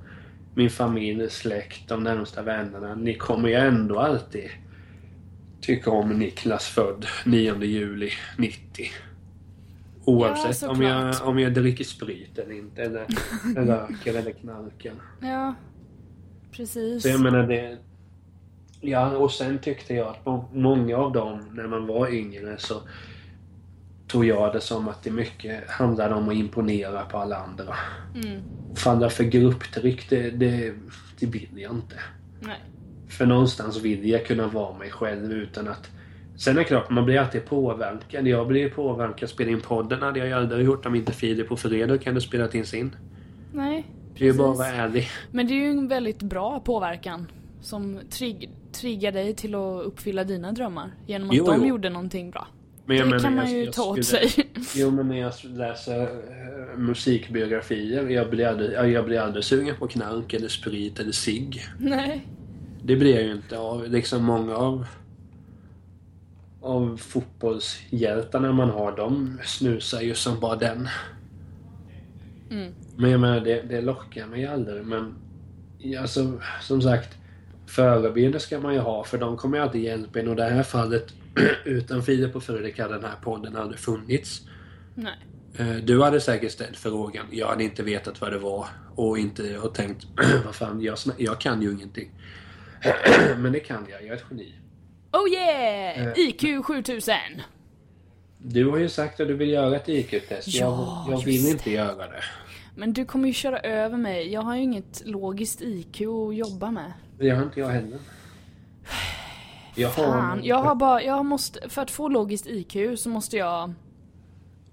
[0.55, 2.95] min familj, släkt, de närmsta vännerna.
[2.95, 4.49] Ni kommer ju ändå alltid
[5.61, 8.85] tycka om Niklas född 9 juli 90.
[10.05, 12.81] Oavsett om, jag, om jag dricker sprit eller inte.
[12.81, 13.05] Eller
[13.65, 14.93] röker eller knarkar.
[15.21, 15.55] Ja,
[16.51, 17.03] precis.
[17.03, 17.77] Så jag menar det...
[18.81, 22.81] Ja, och sen tyckte jag att må- många av dem, när man var yngre, så
[24.07, 27.75] tog jag det som att det mycket handlade om att imponera på alla andra.
[28.15, 28.41] Mm.
[28.75, 30.73] Falla för grupptryck, det, det,
[31.19, 31.95] det vill jag inte.
[32.39, 32.59] Nej.
[33.09, 35.89] För någonstans vill jag kunna vara mig själv utan att...
[36.43, 38.27] Sen är det klart, man blir alltid påverkad.
[38.27, 39.29] Jag blir påverkad.
[39.29, 42.65] Spela in podden hade jag aldrig gjort om inte Filip på fredag kunde spelat in
[42.65, 42.95] sin.
[43.53, 43.87] Nej,
[44.17, 45.07] Det är ju bara att vara ärlig.
[45.31, 47.27] Men det är ju en väldigt bra påverkan.
[47.61, 50.91] Som trigg, triggar dig till att uppfylla dina drömmar.
[51.07, 51.67] Genom att Jo, de jo.
[51.67, 52.47] gjorde någonting bra.
[52.85, 54.49] Men det menar, kan man jag- ju jag ta åt skulle- sig.
[54.75, 59.75] Jo, men när jag läser eh, musikbiografier, jag blir, aldrig, ja, jag blir aldrig sugen
[59.79, 61.61] på knark eller sprit eller cigg.
[61.79, 62.27] Nej.
[62.83, 63.87] Det blir jag ju inte av.
[63.89, 64.85] Liksom många av,
[66.61, 70.89] av fotbollshjältarna man har, de snusar ju som bara den.
[72.49, 72.73] Mm.
[72.95, 74.85] Men jag menar, det, det lockar mig aldrig.
[74.85, 75.13] Men
[75.99, 77.17] alltså, som sagt,
[77.67, 80.27] förebilder ska man ju ha, för de kommer ju alltid hjälpa en.
[80.27, 81.13] Och i det här fallet,
[81.65, 84.41] utan Filip och Fredrik hade den här podden aldrig funnits.
[84.95, 85.17] Nej.
[85.57, 87.25] Eh, Du hade säkert ställt frågan.
[87.31, 90.07] Jag hade inte vetat vad det var och inte och tänkt
[90.45, 92.11] vad fan, jag, jag kan ju ingenting.
[93.37, 94.55] Men det kan jag, jag är ett geni.
[95.13, 96.07] Oh yeah!
[96.07, 96.13] Eh.
[96.19, 97.15] IQ 7000!
[98.37, 100.47] Du har ju sagt att du vill göra ett IQ-test.
[100.47, 102.23] Ja, jag jag vill inte göra det.
[102.75, 104.33] Men du kommer ju köra över mig.
[104.33, 106.93] Jag har ju inget logiskt IQ att jobba med.
[107.19, 107.99] Det har inte jag heller.
[109.75, 113.37] Jag har Fan, jag har bara, jag måste, för att få logiskt IQ så måste
[113.37, 113.73] jag,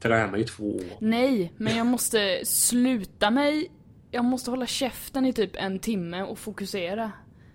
[0.01, 0.83] tränat i två år.
[0.99, 3.71] nej, men jag måste sluta mig,
[4.11, 7.13] jag måste hålla käften i typ en timme och fokusera.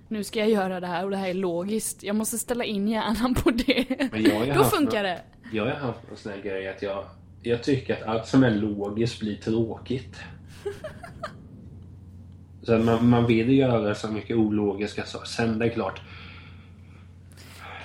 [0.07, 2.03] Nu ska jag göra det här och det här är logiskt.
[2.03, 4.09] Jag måste ställa in hjärnan på det.
[4.55, 5.21] Då funkar det.
[5.51, 7.03] Jag har haft en sån här grej att jag,
[7.41, 10.15] jag tycker att allt som är logiskt blir tråkigt.
[12.63, 15.25] Så man, man vill göra så mycket ologiska saker.
[15.25, 16.01] Sen det är klart,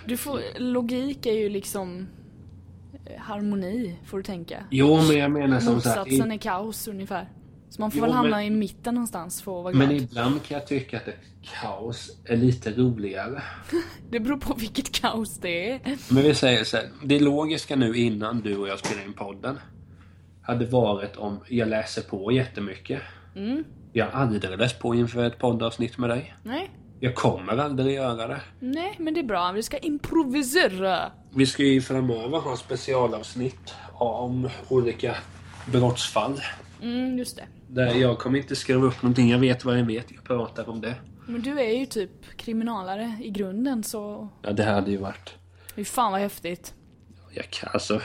[0.07, 2.09] Du får, logik är ju liksom
[3.07, 4.65] eh, harmoni, får du tänka.
[4.71, 5.97] Jo, men jag menar som sagt...
[5.99, 7.29] Motsatsen I, är kaos ungefär.
[7.71, 9.89] Så man får Jo, väl hamna men- i mitten någonstans för att vara glad.
[9.89, 11.09] men ibland kan jag tycka att
[11.63, 13.43] kaos är lite roligare.
[14.11, 15.81] Det beror på vilket kaos det är.
[16.09, 19.59] Men vi säger så här, det logiska nu innan du och jag spelar in podden
[20.43, 23.03] hade varit om jag läser på jättemycket.
[23.37, 23.65] Mm.
[23.93, 26.35] Jag har aldrig läst på inför ett poddavsnitt med dig.
[26.43, 28.41] Nej, Jag kommer aldrig göra det.
[28.61, 29.53] Nej, men det är bra.
[29.53, 31.13] Vi ska improvisera.
[31.35, 35.17] Vi ska ju framöver ha specialavsnitt om olika
[35.73, 36.41] brottsfall.
[36.83, 37.47] Mm, just det.
[37.69, 39.31] Där jag kommer inte skriva upp någonting.
[39.31, 40.11] Jag vet vad jag vet.
[40.11, 40.95] Jag pratar om det.
[41.27, 44.29] Men du är ju typ kriminalare i grunden så...
[44.43, 45.35] Ja, det hade ju varit...
[45.75, 46.75] Fy fan vad häftigt.
[47.31, 48.01] Jag kan, alltså,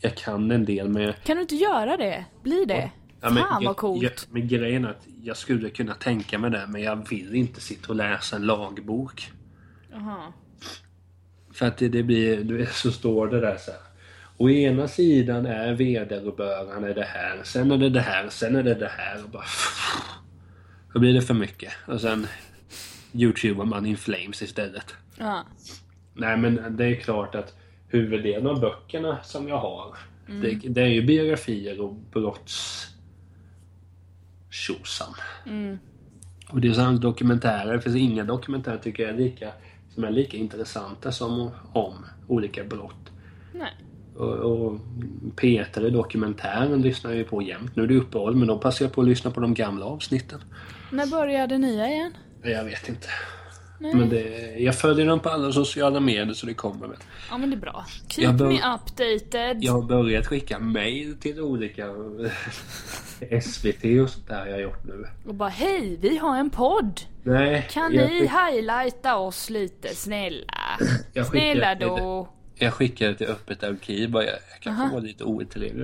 [0.00, 1.14] jag kan en del med...
[1.24, 2.24] Kan du inte göra det?
[2.42, 2.90] Bli det?
[3.20, 4.02] Ja, men, fan vad coolt.
[4.02, 7.60] Jag, men grejen är att jag skulle kunna tänka mig det, men jag vill inte
[7.60, 9.32] sitta och läsa en lagbok.
[9.90, 10.32] Jaha.
[11.52, 13.80] För att det, det blir, du vet, så står det där så här.
[14.38, 18.74] Å ena sidan är vederbörande det här, sen är det det här, sen är det
[18.74, 19.24] det här.
[19.24, 19.44] Och bara,
[20.92, 21.72] då blir det för mycket.
[21.86, 22.26] Och sen
[23.12, 24.94] youtubar man in flames istället.
[25.18, 25.44] Ja.
[26.14, 27.56] Nej men det är klart att
[27.88, 32.86] huvuddelen av böckerna som jag har, det, det är ju biografier och brotts...
[34.50, 35.14] tjosan.
[36.50, 37.72] Och det är samma dokumentärer.
[37.72, 39.52] Det finns inga dokumentärer tycker jag är lika,
[39.94, 43.10] som är lika intressanta som om olika brott.
[43.54, 43.72] Nej.
[44.18, 44.78] Och, och
[45.36, 47.76] Peter i dokumentären lyssnar jag ju på jämt.
[47.76, 50.40] Nu är det uppehåll men då passar jag på att lyssna på de gamla avsnitten.
[50.92, 52.12] När börjar det nya igen?
[52.42, 53.08] Jag vet inte.
[53.80, 53.94] Nej.
[53.94, 56.96] Men det, jag följer dem på alla sociala medier så det kommer väl.
[57.30, 57.84] Ja men det är bra.
[58.08, 59.56] Keep bör- me updated.
[59.64, 61.86] Jag har börjat skicka mail till olika
[63.42, 65.04] SVT och sånt där jag har gjort nu.
[65.26, 67.00] Och bara hej, vi har en podd.
[67.22, 70.52] Nej, Kan ni skick, highlighta oss lite snälla?
[71.14, 72.28] Skickar Snälla då.
[72.58, 74.10] Jag skickar det till öppet arkiv.
[74.10, 75.30] Bara, jag jag kan få vara lite och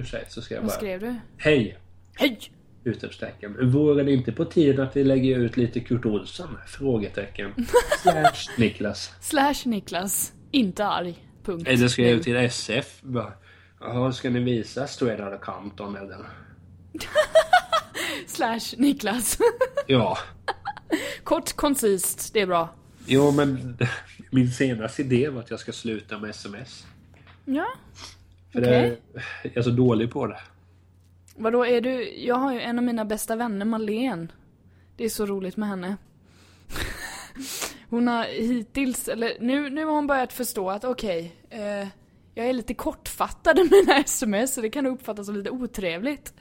[0.02, 0.76] sig så ska jag Vad bara...
[0.76, 1.14] skrev du?
[1.36, 1.78] Hej!
[2.14, 2.38] Hej!
[2.84, 3.70] Utropstecken.
[3.70, 6.58] Vore det inte på tiden att vi lägger ut lite Kurt Olsson?
[6.66, 7.54] Frågetecken.
[8.02, 9.12] Slash Niklas.
[9.20, 10.32] Slash Niklas.
[10.50, 11.28] Inte arg.
[11.44, 11.68] Punkt.
[11.68, 13.00] Eller ska jag ut till SF?
[13.02, 13.32] Bara,
[13.80, 16.18] Jaha, ska ni visa outta Compton eller?
[18.26, 19.38] Slash Niklas.
[19.86, 20.18] Ja.
[21.24, 22.32] Kort, koncist.
[22.32, 22.68] Det är bra.
[23.06, 23.78] Jo men
[24.34, 26.86] min senaste idé var att jag ska sluta med sms.
[27.44, 27.66] Ja.
[28.52, 29.00] För Okej.
[29.12, 30.40] det, jag är så dålig på det.
[31.36, 32.12] Vadå är du?
[32.18, 34.28] Jag har ju en av mina bästa vänner, Malene.
[34.96, 35.96] Det är så roligt med henne.
[37.90, 41.88] Hon har hittills, eller nu, nu har hon börjat förstå att okej, eh,
[42.34, 46.34] jag är lite kortfattad i mina sms så det kan uppfattas som lite otrevligt.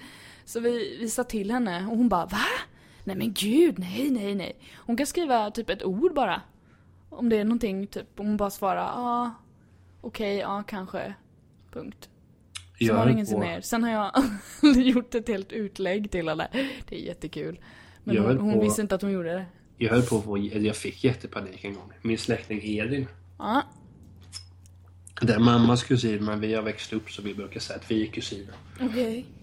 [0.45, 2.45] Så vi, vi sa till henne och hon bara va?
[3.03, 4.55] Nej men gud, nej nej nej.
[4.75, 6.41] Hon kan skriva typ ett ord bara.
[7.17, 9.31] Om det är någonting typ, hon bara svarar ja, ah,
[10.01, 11.13] okej, ja kanske.
[11.71, 12.09] Punkt.
[12.77, 13.61] Jag det höll ingenting mer.
[13.61, 14.11] Sen har jag
[14.85, 16.47] gjort ett helt utlägg till henne.
[16.89, 17.59] Det är jättekul.
[18.03, 19.45] Men hon, hon på- visste inte att hon gjorde det.
[19.77, 21.91] Jag höll på att få, eller jag fick jättepanik en gång.
[22.01, 23.07] Min släkting Edin.
[23.39, 23.61] Ja,
[25.21, 28.07] Det är mammas kusin men vi har växt upp så vi brukar säga att vi
[28.07, 28.53] är kusiner.
[28.81, 29.19] okej.
[29.19, 29.42] Eh,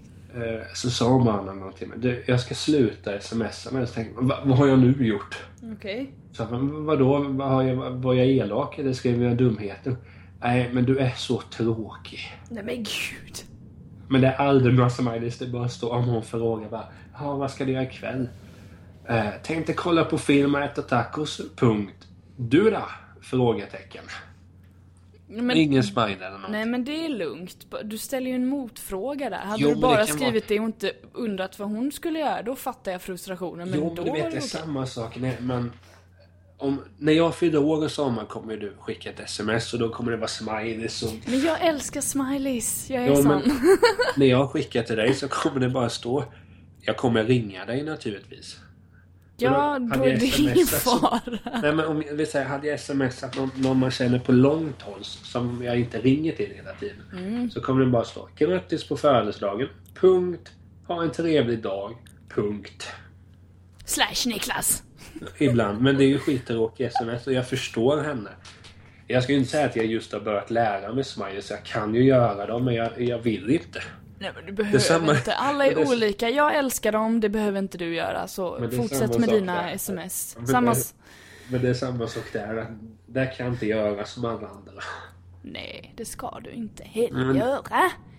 [0.75, 1.99] Så sa någonting till mig.
[1.99, 3.89] Du, jag ska sluta smsa med.
[3.89, 5.39] Så tänkte jag, Va, vad har jag nu gjort?
[5.77, 6.13] Okej.
[6.33, 7.19] Så jag, men vadå?
[7.19, 9.97] Vad har jag, var jag elak eller skrev jag dumheter?
[10.41, 12.21] Nej, men du är så tråkig.
[12.51, 13.45] Nej men gud.
[14.09, 15.39] Men det är aldrig några smileys.
[15.39, 16.85] Det bara står om hon frågar bara.
[17.19, 18.29] Ja, vad ska du göra ikväll?
[19.09, 21.41] Eh, tänkte kolla på film och äta tacos.
[21.57, 22.09] Punkt.
[22.37, 22.83] Du då?
[23.21, 24.05] Frågetecken.
[25.31, 26.51] Men, Ingen smiley eller något.
[26.51, 27.67] nej men det är lugnt.
[27.85, 29.37] Du ställer ju en motfråga där.
[29.39, 32.43] Hade Jo, du det bara kan skrivit det och inte undrat vad hon skulle göra,
[32.43, 33.71] då fattar jag frustrationen.
[33.71, 35.17] Men jo, då men du vet, det det är samma sak.
[35.17, 35.73] Nej, men
[36.59, 40.11] om, när jag fyller år i sommar kommer du skicka ett sms och då kommer
[40.11, 42.91] det vara smileys och Men jag älskar smileys.
[42.91, 43.43] Jag är Ja, sån.
[44.17, 46.25] när jag skickar till dig så kommer det bara stå
[46.81, 48.57] Jag kommer ringa dig naturligtvis.
[49.43, 51.21] Ja, då är det ingen fara.
[51.63, 55.05] Nej men om vi säger, hade jag smsat någon, någon man känner på långt håll
[55.05, 57.03] som jag inte ringer till hela tiden.
[57.13, 57.51] Mm.
[57.51, 59.69] Så kommer det bara stå Grattis på födelsedagen.
[59.95, 60.53] Punkt.
[60.87, 61.95] Ha en trevlig dag.
[62.35, 62.89] Punkt.
[63.85, 64.83] Slash Niklas.
[65.39, 65.81] Ibland.
[65.81, 68.31] Men det är ju skittråkig sms och jag förstår henne.
[69.07, 71.51] Jag ska ju inte säga att jag just har börjat lära mig smileys.
[71.51, 73.83] Jag kan ju göra dem men jag, jag vill inte.
[74.21, 75.35] Nej men du behöver samma- inte.
[75.35, 76.29] Alla är det är- olika.
[76.29, 78.29] Jag älskar dem, det behöver inte du göra.
[78.29, 79.73] Så det fortsätt med dina där.
[79.75, 80.37] sms.
[80.39, 80.75] Men Samma...
[80.75, 80.95] det-
[81.49, 82.67] Men det är samma sak där.
[83.07, 84.73] Där kan jag inte göra som alla andra.
[85.43, 87.63] Nej, det ska du inte heller Men- göra.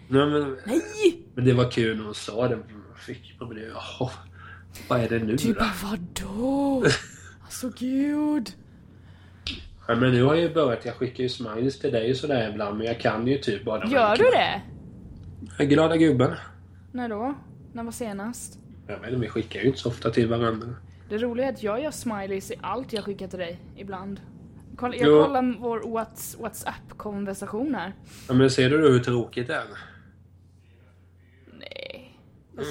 [0.07, 1.17] Nej, men, Nej!
[1.35, 2.59] men det var kul när hon sa det.
[3.05, 3.61] Fick man det.
[3.99, 4.11] Jaha.
[4.87, 5.59] Vad är det nu Du då?
[5.59, 6.85] bara vadå?
[7.43, 8.49] Alltså gud.
[9.87, 10.85] Ja, men nu har jag ju börjat.
[10.85, 12.77] Jag skickar ju smileys till dig och sådär ibland.
[12.77, 13.85] Men jag kan ju typ bara...
[13.87, 14.61] Gör du det?
[15.57, 16.31] Glada gubben.
[16.91, 17.35] När då?
[17.73, 18.59] När var senast?
[18.87, 20.67] Jag vet inte, vi skickar ju inte så ofta till varandra.
[21.09, 24.21] Det roliga är att jag gör smileys i allt jag skickar till dig ibland.
[24.75, 25.23] Kolla, jag Jo.
[25.23, 27.93] kollar vår Whats- WhatsApp-konversation här.
[28.27, 29.63] Ja, men ser du hur tråkigt det är?
[31.59, 32.17] Nej.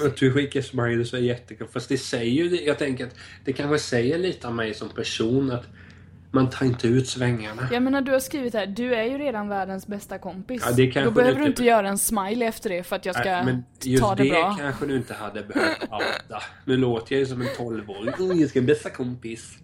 [0.05, 1.67] Att du skickar smileys är jättekul.
[1.67, 2.61] Fast det säger ju...
[2.65, 3.15] Jag tänker att
[3.45, 5.65] det kanske säger lite om mig som person att
[6.31, 7.67] man tar inte ut svängarna.
[7.71, 10.63] Jag menar du har skrivit här, du är ju redan världens bästa kompis.
[10.65, 13.23] Ja, det Då behöver du inte- göra en smiley efter det för att jag ska
[13.29, 14.55] Nej, men just ta det, det, bra.
[14.59, 16.43] kanske du inte hade behövt outa.
[16.65, 18.13] Nu låter jag ju som en 12-åring.
[18.31, 19.57] Oh, jag ska bli bästa kompis.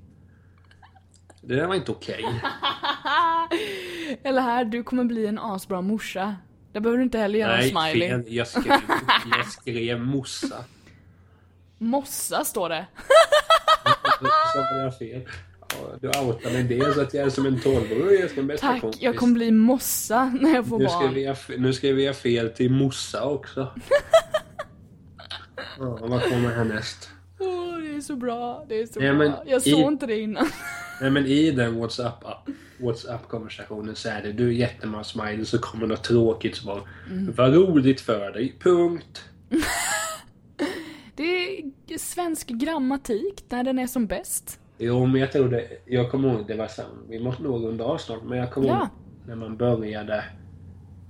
[1.41, 2.26] Det där var inte okej.
[4.24, 6.36] Eller här, du kommer bli en asbra morsa.
[6.72, 8.09] Där behöver du inte heller göra Nej, en smiley.
[8.09, 8.24] fel.
[8.28, 8.65] Jag skrev,
[9.38, 10.63] jag skrev mossa.
[11.78, 12.86] Mossa står det.
[14.53, 15.22] Så var jag fel.
[16.01, 18.19] Du outade det så att jag är som en 12-åring.
[18.21, 19.01] Jag ska bästa Tack, kompis.
[19.01, 21.09] jag kommer bli mossa när jag får Nu barn.
[21.11, 23.73] skrev, jag, nu skrev jag fel till mossa också.
[25.80, 27.09] Ja, vad kommer härnäst?
[27.39, 29.43] Åh, det är så bra, det är så men bra.
[29.45, 30.45] Jag i- såg inte det innan.
[31.01, 32.23] Nej men i den WhatsApp
[32.78, 36.82] WhatsApp-konversationen så är det du är jättemånga smileys så kommer något tråkigt svar.
[37.11, 37.34] Mm.
[37.38, 38.55] Vad roligt för dig.
[38.59, 39.23] Punkt.
[41.15, 44.59] Det är svensk grammatik när den är som bäst.
[44.78, 45.67] Jo men jag tror det.
[45.86, 46.82] Jag kommer ihåg det var så.
[47.09, 48.23] Vi måste nog runda av snart.
[48.23, 48.78] Men jag kommer Ja.
[48.80, 48.88] ihåg
[49.28, 50.23] när man började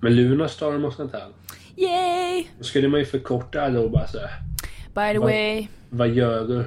[0.01, 1.27] med Lunarstorm och sånt där.
[1.75, 2.45] Yay!
[2.57, 6.47] Då skulle man ju förkorta alla och bara så By the Vad- way, Vad gör
[6.47, 6.59] du?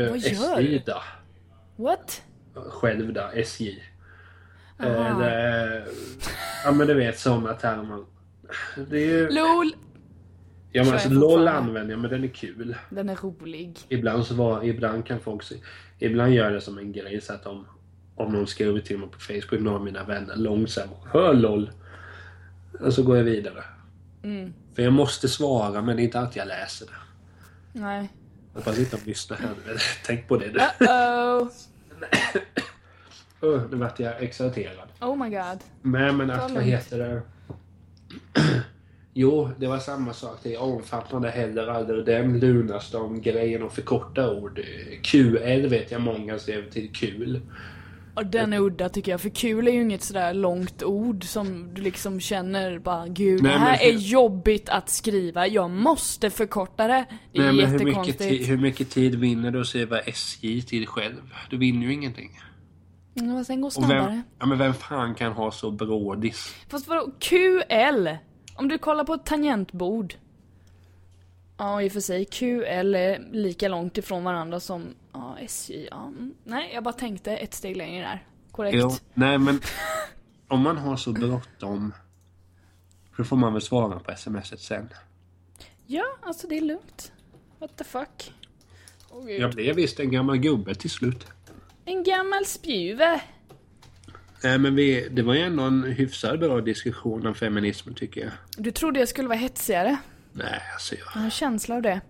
[0.00, 1.02] Eh, Vad gör SJ då?
[1.76, 2.22] what?
[2.54, 3.30] Själv då?
[3.34, 3.82] SJ.
[4.80, 5.24] Aha.
[5.26, 5.82] Eh,
[6.64, 8.04] ja men du vet sådana termer.
[8.90, 9.28] Det är ju...
[9.30, 9.72] LOL!
[10.72, 12.76] Ja men alltså LOL använder jag men den är kul.
[12.90, 13.78] Den är rolig.
[13.88, 15.54] Ibland så var, ibland kan folk se,
[15.98, 17.66] Ibland gör jag det som en grej så att om,
[18.14, 20.92] om någon skriver till mig på Facebook, några av mina vänner, långsamt.
[21.12, 21.70] Hör LOL!
[22.80, 23.64] Och så går jag vidare.
[24.22, 24.54] Mm.
[24.74, 26.92] För jag måste svara men det är inte alltid jag läser det.
[27.80, 28.08] Nej.
[28.54, 29.54] Jag bara sitter och lyssnar här.
[30.06, 30.58] Tänk på det du.
[30.58, 31.48] Uh-oh.
[33.42, 34.88] Uh, nu vart jag exalterad.
[35.00, 35.58] Oh my god.
[35.82, 37.22] Nej men att vad heter det?
[39.20, 40.38] Jo, det var samma sak.
[40.42, 44.60] Det omfattande heller aldrig den Lunarstorm-grejen och förkorta ord.
[45.02, 47.40] QL vet jag många skrev till kul.
[48.14, 51.74] Och den är udda tycker jag, för kul är ju inget sådär långt ord som
[51.74, 55.70] du liksom känner bara gud, Nej, det här men är hur- jobbigt att skriva, jag
[55.70, 57.04] måste förkorta det.
[57.32, 60.86] Det är Nej, men hur mycket, hur mycket tid vinner du att skriva SJ till
[60.86, 61.34] själv?
[61.50, 62.30] Du vinner ju ingenting.
[63.20, 64.00] Mm, men sen går Och snabbare.
[64.06, 66.54] vem, ja, men vem fan kan ha så brådis?
[66.68, 68.08] Fast vadå, QL?
[68.58, 70.14] Om du kollar på ett tangentbord.
[71.56, 72.24] Ja, i och för sig.
[72.24, 75.88] QL är lika långt ifrån varandra som ja, SJ.
[75.90, 76.34] Ja, mm.
[76.44, 78.26] Nej, jag bara tänkte ett steg längre där.
[78.50, 78.76] Korrekt.
[78.80, 79.60] Jo, nej men
[80.48, 81.94] om man har så bråttom
[83.16, 84.88] så får man väl svara på smset sen.
[85.86, 87.12] Ja, alltså det är lugnt.
[87.58, 88.32] What the fuck?
[89.26, 89.40] Gud.
[89.40, 91.26] Jag blev visst en gammal gubbe till slut.
[91.84, 93.20] En gammal spjuve.
[94.42, 98.30] Nej men vi, det var ju ändå en hyfsad bra diskussion om feminismen tycker jag.
[98.56, 99.96] Du trodde jag skulle vara hetsigare?
[100.32, 102.00] Nej alltså jag, Jag har en känsla av det.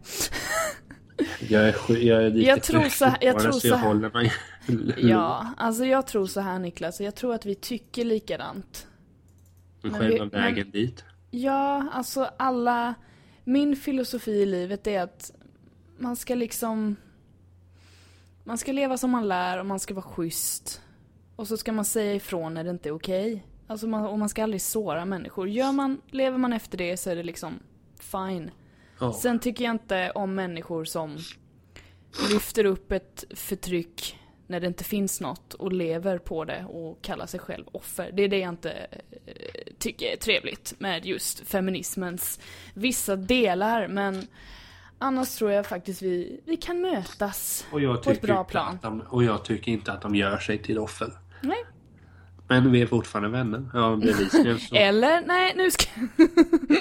[1.49, 3.87] jag är, jag är lite Jag tror så här- jag tror så så jag här.
[3.89, 4.33] håller mig
[4.97, 7.01] Ja, alltså jag tror så här Niklas.
[7.01, 8.87] Jag tror att vi tycker likadant.
[9.83, 11.05] men själva vi- vägen men- dit.
[11.31, 12.95] Ja, alltså alla...
[13.45, 15.31] Min filosofi i livet är att
[15.99, 16.97] man ska liksom...
[18.45, 20.81] Man ska leva som man lär och man ska vara schysst.
[21.39, 23.47] Och så ska man säga ifrån när det inte är okej.
[23.66, 25.49] Alltså man, och man ska aldrig såra människor.
[25.49, 27.59] Gör man, lever man efter det så är det liksom
[28.01, 28.51] fine.
[29.01, 29.12] Ja.
[29.12, 31.18] Sen tycker jag inte om människor som
[32.32, 37.26] lyfter upp ett förtryck när det inte finns något och lever på det och kallar
[37.26, 38.11] sig själv offer.
[38.12, 42.41] Det är det jag inte eh, tycker är trevligt med just feminismens
[42.74, 44.26] vissa delar men
[44.99, 48.78] annars tror jag faktiskt vi, vi kan mötas på ett bra plan.
[48.82, 51.12] de, och jag tycker inte att de gör sig till offer.
[51.41, 51.64] Nej.
[52.49, 53.64] Men vi är fortfarande vänner.
[53.74, 54.74] Ja bevisligen så.
[54.74, 55.91] Eller, nej nu ska...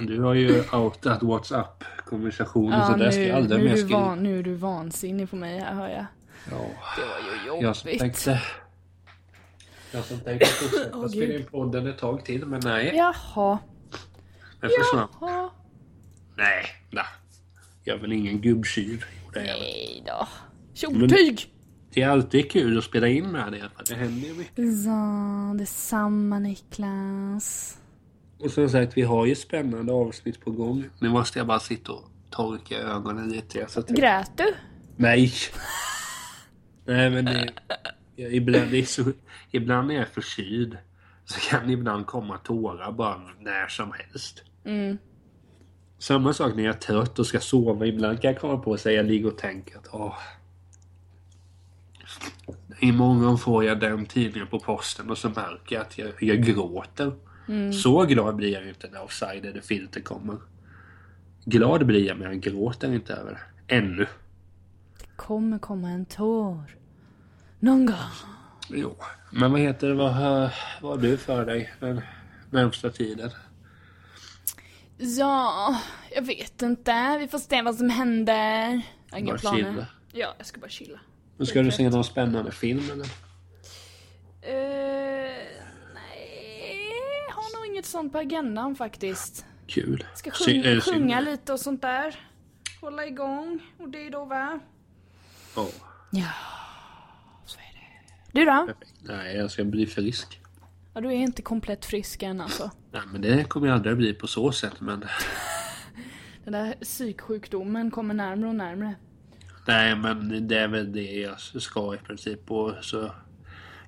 [0.01, 3.99] Du har ju outat WhatsApp-konversationen så där ska jag aldrig nu, mer skriva.
[3.99, 6.05] van, nu är du vansinnig på mig, här hör jag.
[6.51, 6.57] Ja.
[6.95, 7.99] Det var ju Jag som jobbigt.
[8.01, 8.41] tänkte...
[9.91, 12.93] Jag som tänkte fortsätta spela in podden ett tag till, men nej.
[12.95, 13.59] Jaha.
[14.61, 15.07] Den försvann.
[15.21, 15.49] Jaha.
[16.37, 17.03] Nej, nej.
[17.83, 19.05] Jag är väl ingen gubbtjuv.
[19.35, 20.27] Nej då.
[20.73, 21.53] Tjotyg!
[21.93, 23.59] Det är alltid kul att spela in med det.
[23.59, 24.83] för Det händer ju mycket.
[24.83, 27.77] Så, detsamma Niklas.
[28.39, 30.89] Och som sagt, vi har ju spännande avsnitt på gång.
[30.99, 33.65] Nu måste jag bara sitta och torka ögonen lite.
[33.67, 33.89] Så att...
[33.89, 34.53] Grät du?
[34.95, 35.31] Nej!
[36.85, 37.49] Nej men det...
[38.15, 39.03] Jag, ibland, är så,
[39.51, 40.77] ibland när jag är förkyld
[41.25, 44.43] så kan det ibland komma tårar bara när som helst.
[44.65, 44.97] Mm.
[45.99, 47.85] Samma sak när jag är trött och ska sova.
[47.85, 50.17] Ibland kan jag komma på att jag ligger och tänker att åh.
[52.79, 57.13] Imorgon får jag den tidningen på posten och så märker jag att jag, jag gråter.
[57.83, 60.37] Så glad blir jag inte när Offside eller Filter kommer.
[61.45, 63.75] glad blir jag men jag gråter inte över det.
[63.75, 64.07] Ännu.
[65.15, 66.63] Kommer komma en tår.
[67.59, 67.95] Någon gång.
[68.69, 68.95] Jo.
[69.31, 72.01] Men vad heter det, vad har, vad har du för dig den
[72.49, 73.29] närmsta tiden?
[74.97, 75.77] Ja,
[76.15, 77.17] jag vet inte.
[77.19, 78.81] Vi får se vad som händer.
[79.07, 79.57] Jag har inga Bara planer.
[79.57, 79.87] chilla.
[80.11, 80.99] Ja, jag ska bara chilla.
[81.37, 83.05] Men ska du se någon spännande film eller?
[84.41, 85.37] Eh,
[85.93, 86.91] nej,
[87.29, 89.45] jag har nog inget sånt på agendan faktiskt.
[89.67, 90.05] Kul.
[90.15, 90.83] Ska Sy- sjunga, synd?
[90.83, 92.15] sjunga lite och sånt där.
[92.81, 93.59] Hålla igång.
[93.79, 94.59] Och det är då va?
[95.55, 95.67] Ja,
[96.11, 96.27] Ja,
[97.45, 97.73] så är
[98.33, 98.39] det.
[98.39, 98.67] Du då?
[99.01, 100.39] Nej, jag ska bli frisk.
[100.93, 102.71] Ja, du är inte komplett frisk än alltså.
[102.91, 104.81] Nej, men det kommer jag aldrig bli på så sätt.
[104.81, 105.05] Men
[106.43, 108.95] Den där psyksjukdomen kommer närmare och närmare.
[109.67, 112.51] Nej, men det är väl det jag ska i princip.
[112.51, 113.11] Och så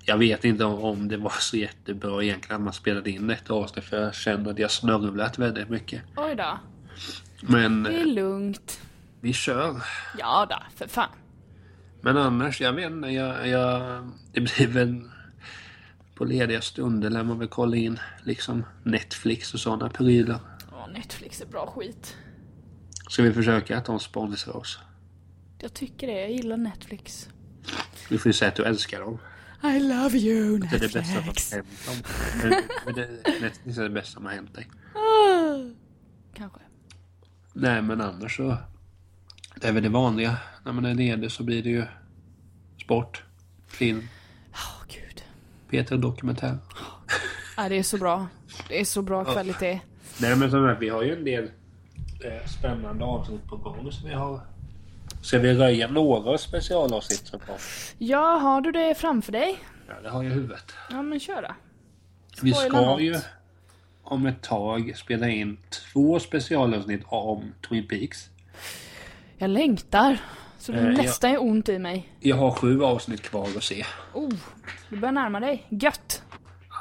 [0.04, 3.84] jag vet inte om, det var så jättebra egentligen att man spelade in ett avsnitt.
[3.84, 6.02] För jag känner att jag snörvlat väldigt mycket.
[6.16, 6.58] Oj då.
[7.42, 8.80] Men Det är lugnt.
[9.20, 9.82] vi kör.
[10.18, 11.08] Ja då, för fan.
[12.00, 13.08] Men annars, jag vet inte.
[13.08, 14.02] Jag, jag,
[14.32, 15.00] det blir väl...
[16.14, 20.38] På lediga stunder lär man väl kolla in liksom Netflix och sådana prylar.
[20.70, 22.16] Ja, Netflix är bra skit.
[23.08, 24.78] Ska vi försöka att de sponsrar oss?
[25.62, 27.28] Jag tycker det, jag gillar Netflix.
[28.08, 29.18] Vi får ju säga att du älskar dem.
[29.64, 31.52] I love you Det är det bästa som har Netflix.
[31.52, 31.96] hänt dem.
[32.42, 34.68] Men- men det- Netflix är det bästa som har hänt dig.
[34.94, 35.70] Ah.
[36.34, 36.60] Kanske.
[37.52, 38.56] Nej men annars så...
[39.60, 40.36] Det är väl det vanliga.
[40.64, 41.84] När man är ledig så blir det ju
[42.84, 43.24] sport,
[43.68, 44.08] film,
[44.52, 45.22] Åh gud.
[45.70, 46.58] Peter Dokumentär.
[47.56, 48.26] Ja, det är så bra.
[48.68, 49.80] Det är så bra kvalitet.
[50.20, 51.44] Nej men som sagt, vi har ju en del
[52.24, 54.40] eh, spännande avsnitt på gång så vi har...
[55.22, 57.60] Ska vi röja några specialavsnitt som kommer?
[57.98, 59.58] Ja, har du det framför dig?
[59.88, 60.72] Ja, det har jag i huvudet.
[60.90, 61.54] Ja, men kör då.
[62.42, 63.00] Vi Spoila ska något.
[63.00, 63.16] ju
[64.02, 65.58] om ett tag spela in
[65.92, 68.28] två specialavsnitt om Twin Peaks.
[69.38, 70.18] Jag längtar.
[70.58, 72.12] Så det Eh, nästan är ont i mig.
[72.20, 73.84] Jag har sju avsnitt kvar att se.
[74.14, 74.32] Oh,
[74.88, 75.66] du börjar närma dig.
[75.68, 76.22] Gött!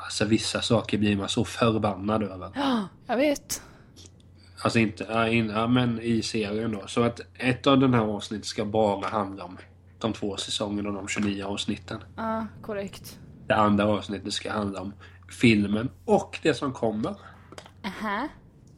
[0.03, 2.51] Alltså vissa saker blir man så förbannad över.
[2.55, 3.61] Ja, jag vet.
[4.61, 6.87] Alltså inte, ja, in, ja, men i serien då.
[6.87, 9.57] Så att ett av den här avsnittet ska bara handla om
[9.99, 12.03] de två säsongerna och de 29 avsnitten.
[12.15, 13.19] Ja, korrekt.
[13.47, 14.93] Det andra avsnittet ska handla om
[15.29, 17.15] filmen och det som kommer.
[17.85, 18.27] Aha.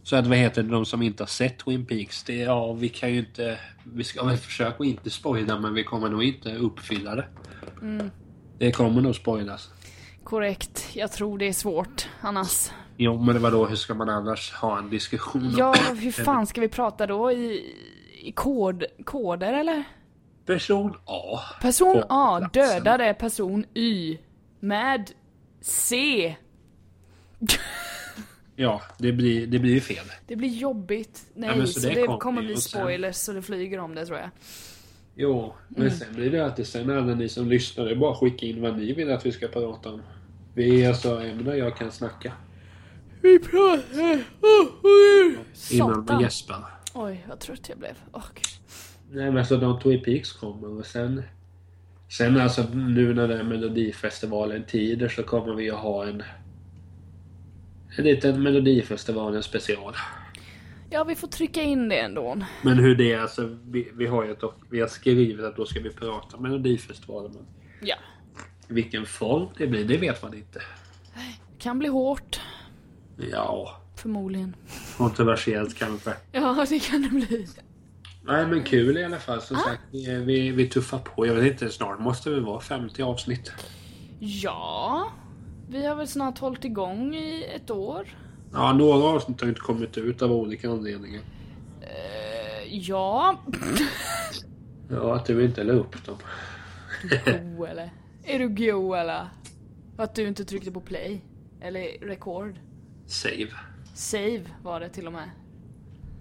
[0.03, 2.89] Så att vad heter det, de som inte har sett Twin Peaks, det, ja vi
[2.89, 3.59] kan ju inte...
[3.83, 7.27] Vi ska väl försöka att inte spoila men vi kommer nog inte uppfylla det.
[8.57, 9.69] Det kommer nog spoilas.
[10.23, 10.89] Korrekt.
[10.93, 12.69] Jag tror det är svårt annars.
[13.03, 15.53] Jo men det var då hur ska man annars ha en diskussion?
[15.57, 17.31] Ja, hur fan ska vi prata då?
[17.31, 17.73] I,
[18.21, 19.83] i kod, koder eller?
[20.45, 21.39] Person A.
[21.61, 24.17] Person A dödade person Y
[24.59, 25.11] med
[25.61, 26.35] C.
[28.55, 30.05] Ja, det blir, det blir ju fel.
[30.27, 31.25] Det blir jobbigt.
[31.33, 33.95] Nej, Ja, så så, det det kommer bli och sen- spoilers så det flyger om
[33.95, 34.29] det tror jag.
[35.15, 38.19] Jo, men sen blir det alltid sen alla ni som lyssnar, det är bara att
[38.19, 40.01] skicka in vad ni vill att vi ska prata om.
[40.53, 42.33] Vi är alltså ämnen jag kan snacka.
[43.21, 44.23] Vi pratar...
[45.71, 46.65] Innan man gäspar.
[46.93, 47.95] Oj, vad trött jag blev.
[48.13, 48.45] Åh, gud.
[49.11, 51.23] Nej men alltså de Twin Peaks kommer och sen...
[52.09, 56.23] Sen alltså nu när det är Melodifestivalen tider så kommer vi att ha en...
[57.97, 59.93] En liten Melodifestivalen special.
[60.89, 62.37] Ja, vi får trycka in det ändå.
[62.61, 65.65] Men hur det är alltså, vi, vi har ju ett, vi har skrivit att då
[65.65, 67.31] ska vi prata om Melodifestivalen.
[67.31, 67.45] Men
[67.81, 67.95] Ja.
[68.67, 70.61] vilken form det blir, det vet man inte.
[71.59, 72.41] Kan bli hårt,
[73.31, 74.55] Ja, förmodligen.
[74.97, 76.13] kontroversiellt kanske.
[76.31, 77.47] Ja, det kan det bli.
[78.23, 79.41] Nej men kul i alla fall.
[79.41, 81.27] Som sagt, vi, vi, vi tuffar på.
[81.27, 83.51] Jag vet inte, snart måste det vara 50 avsnitt.
[84.19, 85.11] Ja,
[85.69, 88.07] vi har väl snart hållit igång i ett år.
[88.53, 91.21] Ja, några avsnitt har inte kommit ut av olika anledningar.
[91.81, 93.39] Eh, ja.
[94.93, 96.17] Ja, att du inte la upp dem.
[97.57, 97.89] Go eller?
[98.23, 99.27] Är du go eller?
[99.97, 101.21] Att du inte tryckte på play?
[101.61, 102.59] Eller record?
[103.11, 103.47] Save.
[103.93, 105.29] Save var det till och med.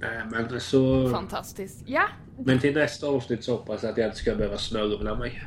[0.00, 1.10] Nej men så...
[1.10, 1.82] Fantastiskt.
[1.86, 5.42] Ja, Men till nästa avsnitt så hoppas jag att jag inte ska behöva snörvla mig.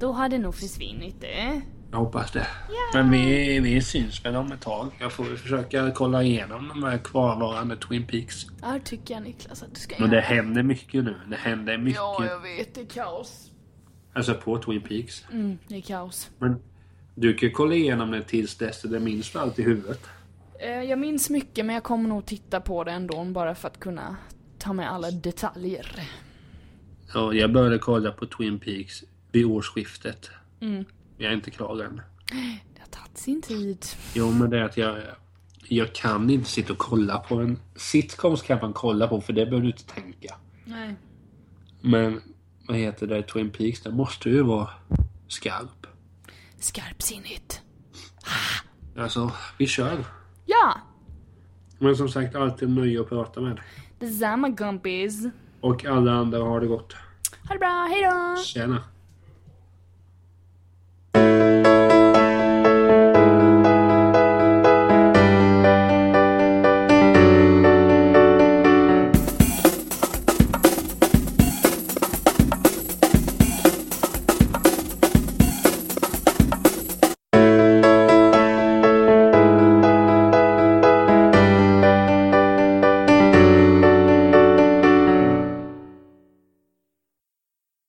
[0.00, 1.60] då har det nog försvunnit det.
[1.90, 2.46] Jag hoppas det.
[2.94, 4.90] Men vi, vi syns väl om ett tag.
[5.00, 8.46] Jag får försöka kolla igenom de här kvarvarande Twin Peaks.
[8.62, 10.24] Ja, tycker jag Niklas att du ska Men det göra.
[10.26, 11.16] händer mycket nu.
[11.30, 11.96] Det händer mycket.
[11.96, 12.74] Ja, jag vet.
[12.74, 13.50] Det är kaos.
[14.12, 15.24] Alltså på Twin Peaks.
[15.32, 16.30] Mm, det är kaos.
[16.38, 16.56] Men
[17.14, 20.00] du kan kolla igenom det tills dess det minns allt i huvudet.
[20.64, 23.80] Eh, Jag minns mycket men jag kommer nog titta på det ändå bara för att
[23.80, 24.16] kunna
[24.58, 26.00] ta med alla detaljer.
[27.14, 30.30] Ja, jag började kolla på Twin Peaks vid årsskiftet.
[30.60, 30.84] Mm.
[31.18, 31.96] Jag är inte klar än.
[32.74, 33.86] Det har tagit sin tid.
[34.14, 34.98] Jo, men det är att jag...
[35.68, 39.46] Jag kan inte sitta och kolla på en sitcom kan man kolla på för det
[39.46, 40.34] behöver du inte tänka.
[40.64, 40.94] Nej.
[41.80, 42.20] Men
[42.68, 44.68] vad heter det, Twin Peaks, det måste ju vara
[45.28, 45.86] skarp.
[46.58, 47.60] Skarpsinnigt.
[48.96, 50.04] Alltså, vi kör.
[50.46, 50.74] Ja!
[51.78, 53.60] Men som sagt, alltid nöje att prata med.
[53.98, 55.26] Detsamma gumpis.
[55.60, 56.92] Och alla andra har det gott.
[57.48, 58.36] Ha det bra, hejdå!
[58.42, 58.82] Tjena.